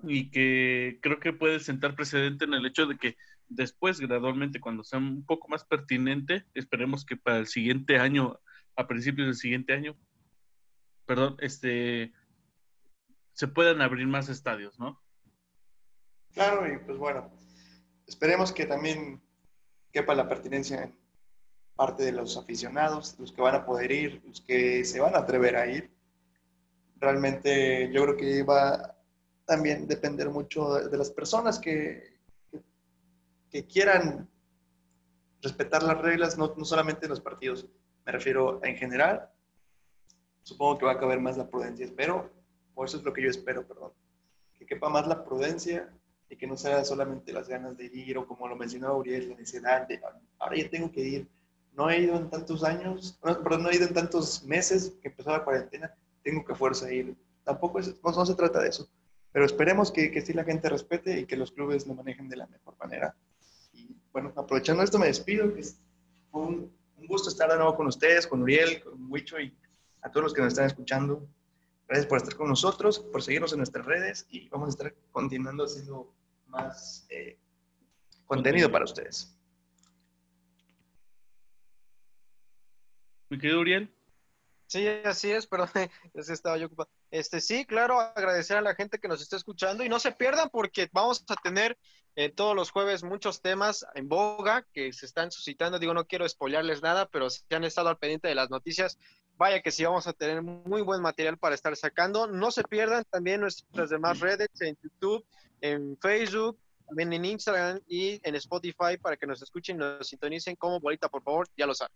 y 0.03 0.33
que 0.33 0.99
creo 1.01 1.21
que 1.21 1.33
puede 1.33 1.61
sentar 1.61 1.95
precedente 1.95 2.47
en 2.47 2.55
el 2.55 2.67
hecho 2.67 2.87
de 2.87 2.99
que 2.99 3.17
después, 3.49 4.01
gradualmente, 4.01 4.59
cuando 4.59 4.83
sea 4.83 4.99
un 4.99 5.25
poco 5.25 5.47
más 5.47 5.63
pertinente, 5.63 6.45
esperemos 6.55 7.05
que 7.05 7.17
para 7.17 7.39
el 7.39 7.47
siguiente 7.47 7.99
año, 7.99 8.41
a 8.75 8.89
principios 8.89 9.29
del 9.29 9.37
siguiente 9.37 9.73
año, 9.73 9.97
perdón, 11.07 11.37
este, 11.39 12.13
se 13.35 13.47
puedan 13.47 13.83
abrir 13.83 14.09
más 14.09 14.29
estadios, 14.29 14.81
¿no? 14.81 15.01
Claro, 16.33 16.67
y 16.67 16.77
pues 16.79 16.99
bueno, 16.99 17.31
esperemos 18.09 18.51
que 18.53 18.67
también 18.67 19.23
quepa 19.95 20.15
la 20.17 20.29
pertinencia 20.29 20.83
en 20.83 20.99
parte 21.77 22.03
de 22.03 22.13
los 22.13 22.37
aficionados, 22.37 23.17
los 23.21 23.31
que 23.33 23.41
van 23.41 23.55
a 23.55 23.65
poder 23.65 23.93
ir, 23.93 24.23
los 24.27 24.41
que 24.41 24.85
se 24.85 25.01
van 25.01 25.15
a 25.15 25.19
atrever 25.19 25.55
a 25.55 25.67
ir. 25.67 25.89
Realmente 26.97 27.91
yo 27.93 28.03
creo 28.03 28.17
que 28.17 28.43
va 28.43 28.97
también 29.47 29.87
depender 29.87 30.31
mucho 30.31 30.75
de, 30.75 30.97
las 30.99 31.11
personas 31.11 31.61
que, 31.61 32.19
que, 33.51 33.67
quieran 33.67 34.29
respetar 35.41 35.83
las 35.85 35.99
reglas, 35.99 36.37
no, 36.37 36.55
no 36.57 36.65
solamente 36.65 37.07
en 37.07 37.11
los 37.11 37.21
partidos, 37.21 37.67
me 38.05 38.13
refiero 38.13 38.65
en 38.65 38.77
general. 38.77 39.31
Supongo 40.43 40.79
que 40.79 40.87
va 40.87 40.93
a 40.93 40.99
caber 40.99 41.21
más 41.21 41.37
la 41.37 41.49
prudencia, 41.49 41.85
espero, 41.87 42.31
o 42.75 42.85
eso 42.85 42.97
es 42.97 43.05
lo 43.05 43.13
que 43.13 43.23
yo 43.23 43.31
espero, 43.31 43.67
perdón, 43.67 43.93
que 44.59 44.67
quepa 44.67 44.89
más 44.89 45.07
la 45.07 45.25
prudencia 45.25 45.89
y 46.29 46.37
que 46.37 46.47
no 46.47 46.57
sea 46.57 46.85
solamente 46.85 47.33
las 47.33 47.49
ganas 47.49 47.77
de 47.77 47.87
ir 47.87 48.19
o 48.19 48.27
como 48.27 48.49
lo 48.49 48.57
mencionó 48.57 48.97
Uriel, 48.97 49.31
la 49.31 49.37
necesidad 49.37 49.87
de, 49.87 50.01
ahora 50.39 50.57
ya 50.57 50.69
tengo 50.71 50.91
que 50.91 51.01
ir, 51.01 51.29
no 51.73 51.91
he 51.91 52.01
ido 52.01 52.17
en 52.17 52.31
tantos 52.31 52.65
años, 52.65 53.19
perdón, 53.21 53.65
no 53.65 53.71
he 53.71 53.77
ido 53.77 53.87
en 53.87 53.95
tantos 53.95 54.45
meses 54.45 54.95
que 55.03 55.09
empezó 55.09 55.31
la 55.31 55.45
cuarentena, 55.45 55.95
tengo 56.23 56.45
que 56.45 56.55
fuerza 56.55 56.93
ir. 56.93 57.17
Tampoco 57.43 57.79
es, 57.79 57.95
no, 58.03 58.27
se 58.27 58.35
trata 58.35 58.61
de 58.61 58.69
eso, 58.69 58.89
pero 59.33 59.45
esperemos 59.45 59.91
que, 59.91 60.11
que 60.11 60.23
sí 60.23 60.33
la 60.33 60.45
gente 60.45 60.69
respete 60.69 61.21
y 61.21 61.27
que 61.27 61.37
los 61.37 61.53
clubes 61.53 61.87
lo 61.87 61.95
manejen 61.95 62.29
de 62.29 62.37
la 62.37 62.47
mejor 62.47 62.77
manera. 62.79 63.15
Y 63.73 63.95
bueno, 64.13 64.33
aprovechando 64.37 64.83
esto 64.83 64.99
me 64.99 65.07
despido, 65.07 65.53
que 65.53 65.63
fue 66.31 66.43
un, 66.43 66.73
un, 66.97 67.07
gusto 67.07 67.29
estar 67.29 67.51
de 67.51 67.57
nuevo 67.57 67.77
con 67.77 67.87
ustedes, 67.87 68.27
con 68.27 68.43
Uriel, 68.43 68.83
con 68.83 69.13
Huicho 69.13 69.39
y 69.39 69.53
a 70.01 70.11
todos 70.11 70.25
los 70.25 70.35
que 70.35 70.43
nos 70.43 70.53
están 70.53 70.67
escuchando. 70.67 71.27
Gracias 71.87 72.07
por 72.07 72.19
estar 72.19 72.37
con 72.37 72.49
nosotros, 72.49 72.99
por 72.99 73.23
seguirnos 73.23 73.53
en 73.53 73.59
nuestras 73.59 73.85
redes 73.85 74.27
y 74.31 74.49
vamos 74.49 74.69
a 74.69 74.71
estar 74.71 74.95
continuando 75.13 75.65
haciendo 75.65 76.15
más 76.47 77.07
eh, 77.11 77.39
contenido 78.27 78.71
para 78.71 78.85
ustedes. 78.85 79.39
Mi 83.29 83.39
querido 83.39 83.61
Uriel. 83.61 83.95
Sí, 84.67 84.89
así 84.89 85.31
es, 85.31 85.47
perdón, 85.47 85.69
estaba 86.15 86.57
yo 86.57 86.67
ocupado. 86.67 86.89
Este, 87.11 87.41
sí, 87.41 87.65
claro, 87.65 88.01
agradecer 88.01 88.57
a 88.57 88.63
la 88.63 88.75
gente 88.75 88.99
que 88.99 89.09
nos 89.09 89.21
está 89.21 89.37
escuchando 89.37 89.85
y 89.85 89.89
no 89.89 90.01
se 90.01 90.13
pierdan 90.13 90.49
porque 90.51 90.89
vamos 90.91 91.25
a 91.29 91.37
tener 91.37 91.79
eh, 92.17 92.31
todos 92.31 92.57
los 92.57 92.71
jueves 92.71 93.03
muchos 93.03 93.43
temas 93.43 93.85
en 93.95 94.09
boga 94.09 94.67
que 94.73 94.93
se 94.93 95.07
están 95.07 95.31
suscitando. 95.31 95.79
Digo, 95.79 95.95
no 95.95 96.07
quiero 96.07 96.29
spoilearles 96.29 96.83
nada, 96.83 97.09
pero 97.09 97.29
si 97.29 97.43
han 97.51 97.65
estado 97.65 97.89
al 97.89 97.99
pendiente 97.99 98.29
de 98.29 98.35
las 98.35 98.51
noticias, 98.51 98.99
vaya 99.37 99.61
que 99.61 99.71
sí 99.71 99.85
vamos 99.85 100.07
a 100.07 100.13
tener 100.13 100.43
muy 100.43 100.83
buen 100.83 101.03
material 101.03 101.39
para 101.39 101.55
estar 101.55 101.77
sacando. 101.77 102.27
No 102.27 102.51
se 102.51 102.65
pierdan 102.65 103.05
también 103.11 103.41
nuestras 103.41 103.91
demás 103.91 104.21
redes 104.21 104.49
en 104.61 104.77
YouTube, 104.83 105.25
en 105.61 105.97
Facebook, 105.99 106.59
también 106.87 107.13
en 107.13 107.25
Instagram 107.25 107.81
y 107.89 108.21
en 108.23 108.35
Spotify 108.37 108.97
para 109.01 109.17
que 109.17 109.27
nos 109.27 109.43
escuchen 109.43 109.77
y 109.77 109.79
nos 109.81 110.09
sintonicen 110.09 110.57
como 110.57 110.81
bolita, 110.81 111.09
por 111.09 111.23
favor, 111.23 111.49
ya 111.57 111.67
lo 111.67 111.75
saben 111.75 111.95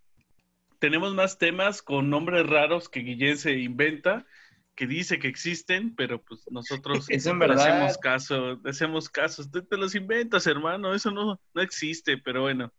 tenemos 0.78 1.14
más 1.14 1.38
temas 1.38 1.82
con 1.82 2.10
nombres 2.10 2.46
raros 2.46 2.88
que 2.88 3.00
Guillén 3.00 3.38
se 3.38 3.52
inventa, 3.52 4.26
que 4.74 4.86
dice 4.86 5.18
que 5.18 5.28
existen, 5.28 5.94
pero 5.94 6.22
pues 6.22 6.44
nosotros 6.50 7.08
hacemos 7.14 7.98
caso, 7.98 8.60
hacemos 8.64 9.08
caso. 9.08 9.48
Te, 9.50 9.62
te, 9.62 9.76
los 9.76 9.94
inventas, 9.94 10.46
hermano, 10.46 10.94
eso 10.94 11.10
no, 11.10 11.40
no 11.54 11.62
existe, 11.62 12.18
pero 12.18 12.42
bueno. 12.42 12.72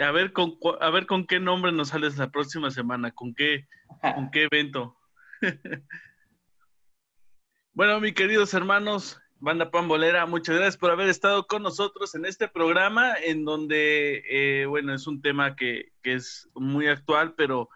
A 0.00 0.10
ver 0.10 0.32
con 0.32 0.58
a 0.80 0.90
ver 0.90 1.06
con 1.06 1.26
qué 1.26 1.38
nombre 1.38 1.70
nos 1.70 1.88
sales 1.88 2.16
la 2.16 2.30
próxima 2.30 2.70
semana, 2.70 3.12
con 3.12 3.34
qué, 3.34 3.66
con 4.14 4.30
qué 4.30 4.48
evento. 4.50 4.96
bueno, 7.72 8.00
mis 8.00 8.14
queridos 8.14 8.52
hermanos, 8.52 9.20
Banda 9.38 9.70
Pambolera, 9.70 10.26
muchas 10.26 10.56
gracias 10.56 10.76
por 10.76 10.90
haber 10.90 11.08
estado 11.08 11.46
con 11.46 11.62
nosotros 11.62 12.14
en 12.14 12.24
este 12.24 12.48
programa, 12.48 13.14
en 13.14 13.44
donde, 13.44 14.24
eh, 14.28 14.66
bueno, 14.66 14.94
es 14.94 15.06
un 15.06 15.20
tema 15.20 15.54
que, 15.54 15.92
es 16.02 16.48
muy 16.54 16.88
actual, 16.88 17.34
pero 17.36 17.68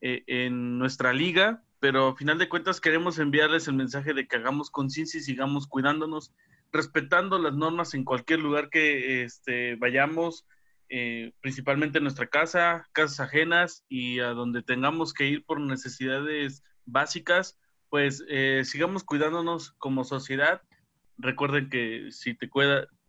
eh, 0.00 0.22
en 0.26 0.78
nuestra 0.78 1.12
liga, 1.12 1.64
pero 1.80 2.08
a 2.08 2.16
final 2.16 2.38
de 2.38 2.48
cuentas 2.48 2.80
queremos 2.80 3.18
enviarles 3.18 3.66
el 3.66 3.74
mensaje 3.74 4.12
de 4.14 4.28
que 4.28 4.36
hagamos 4.36 4.70
conciencia 4.70 5.18
y 5.18 5.22
sigamos 5.22 5.66
cuidándonos, 5.66 6.34
respetando 6.72 7.38
las 7.38 7.54
normas 7.54 7.94
en 7.94 8.04
cualquier 8.04 8.40
lugar 8.40 8.68
que 8.68 9.22
este, 9.22 9.76
vayamos, 9.76 10.46
eh, 10.88 11.32
principalmente 11.40 11.98
en 11.98 12.04
nuestra 12.04 12.26
casa, 12.26 12.86
casas 12.92 13.20
ajenas 13.20 13.84
y 13.88 14.20
a 14.20 14.28
donde 14.28 14.62
tengamos 14.62 15.12
que 15.12 15.26
ir 15.26 15.44
por 15.44 15.60
necesidades 15.60 16.62
básicas, 16.84 17.58
pues 17.90 18.22
sigamos 18.64 19.02
cuidándonos 19.02 19.72
como 19.78 20.04
sociedad 20.04 20.60
Recuerden 21.18 21.68
que 21.68 22.10
si 22.12 22.34
te, 22.34 22.48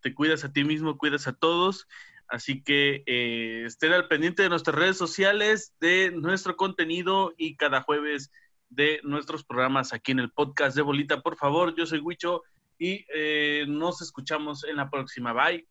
te 0.00 0.14
cuidas 0.14 0.44
a 0.44 0.52
ti 0.52 0.64
mismo, 0.64 0.98
cuidas 0.98 1.28
a 1.28 1.32
todos. 1.32 1.86
Así 2.28 2.62
que 2.62 3.02
eh, 3.06 3.64
estén 3.66 3.92
al 3.92 4.08
pendiente 4.08 4.42
de 4.42 4.48
nuestras 4.48 4.76
redes 4.76 4.96
sociales, 4.96 5.74
de 5.80 6.10
nuestro 6.10 6.56
contenido 6.56 7.32
y 7.36 7.56
cada 7.56 7.82
jueves 7.82 8.30
de 8.68 9.00
nuestros 9.04 9.44
programas 9.44 9.92
aquí 9.92 10.12
en 10.12 10.18
el 10.18 10.30
podcast 10.30 10.76
de 10.76 10.82
Bolita. 10.82 11.22
Por 11.22 11.36
favor, 11.36 11.74
yo 11.76 11.86
soy 11.86 12.00
Huicho 12.00 12.42
y 12.78 13.04
eh, 13.14 13.64
nos 13.68 14.02
escuchamos 14.02 14.64
en 14.64 14.76
la 14.76 14.90
próxima. 14.90 15.32
Bye. 15.32 15.69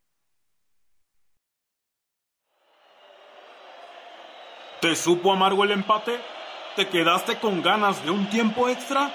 ¿Te 4.80 4.96
supo 4.96 5.30
amargo 5.30 5.64
el 5.64 5.72
empate? 5.72 6.18
¿Te 6.74 6.88
quedaste 6.88 7.36
con 7.36 7.62
ganas 7.62 8.02
de 8.02 8.10
un 8.10 8.30
tiempo 8.30 8.66
extra? 8.66 9.12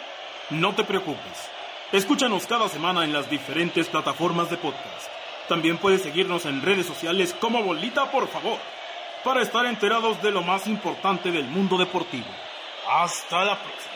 No 0.52 0.76
te 0.76 0.84
preocupes. 0.84 1.50
Escúchanos 1.92 2.46
cada 2.46 2.70
semana 2.70 3.04
en 3.04 3.12
las 3.12 3.32
diferentes 3.32 3.88
plataformas 3.88 4.52
de 4.52 4.58
podcast. 4.58 5.08
También 5.50 5.80
puedes 5.80 6.04
seguirnos 6.04 6.46
en 6.46 6.62
redes 6.62 6.86
sociales 6.86 7.36
como 7.40 7.64
Bolita, 7.64 8.12
por 8.12 8.28
favor, 8.28 8.60
para 9.24 9.42
estar 9.42 9.66
enterados 9.66 10.22
de 10.22 10.30
lo 10.30 10.44
más 10.44 10.68
importante 10.68 11.32
del 11.32 11.46
mundo 11.46 11.80
deportivo. 11.80 12.28
Hasta 12.88 13.44
la 13.44 13.58
próxima. 13.58 13.95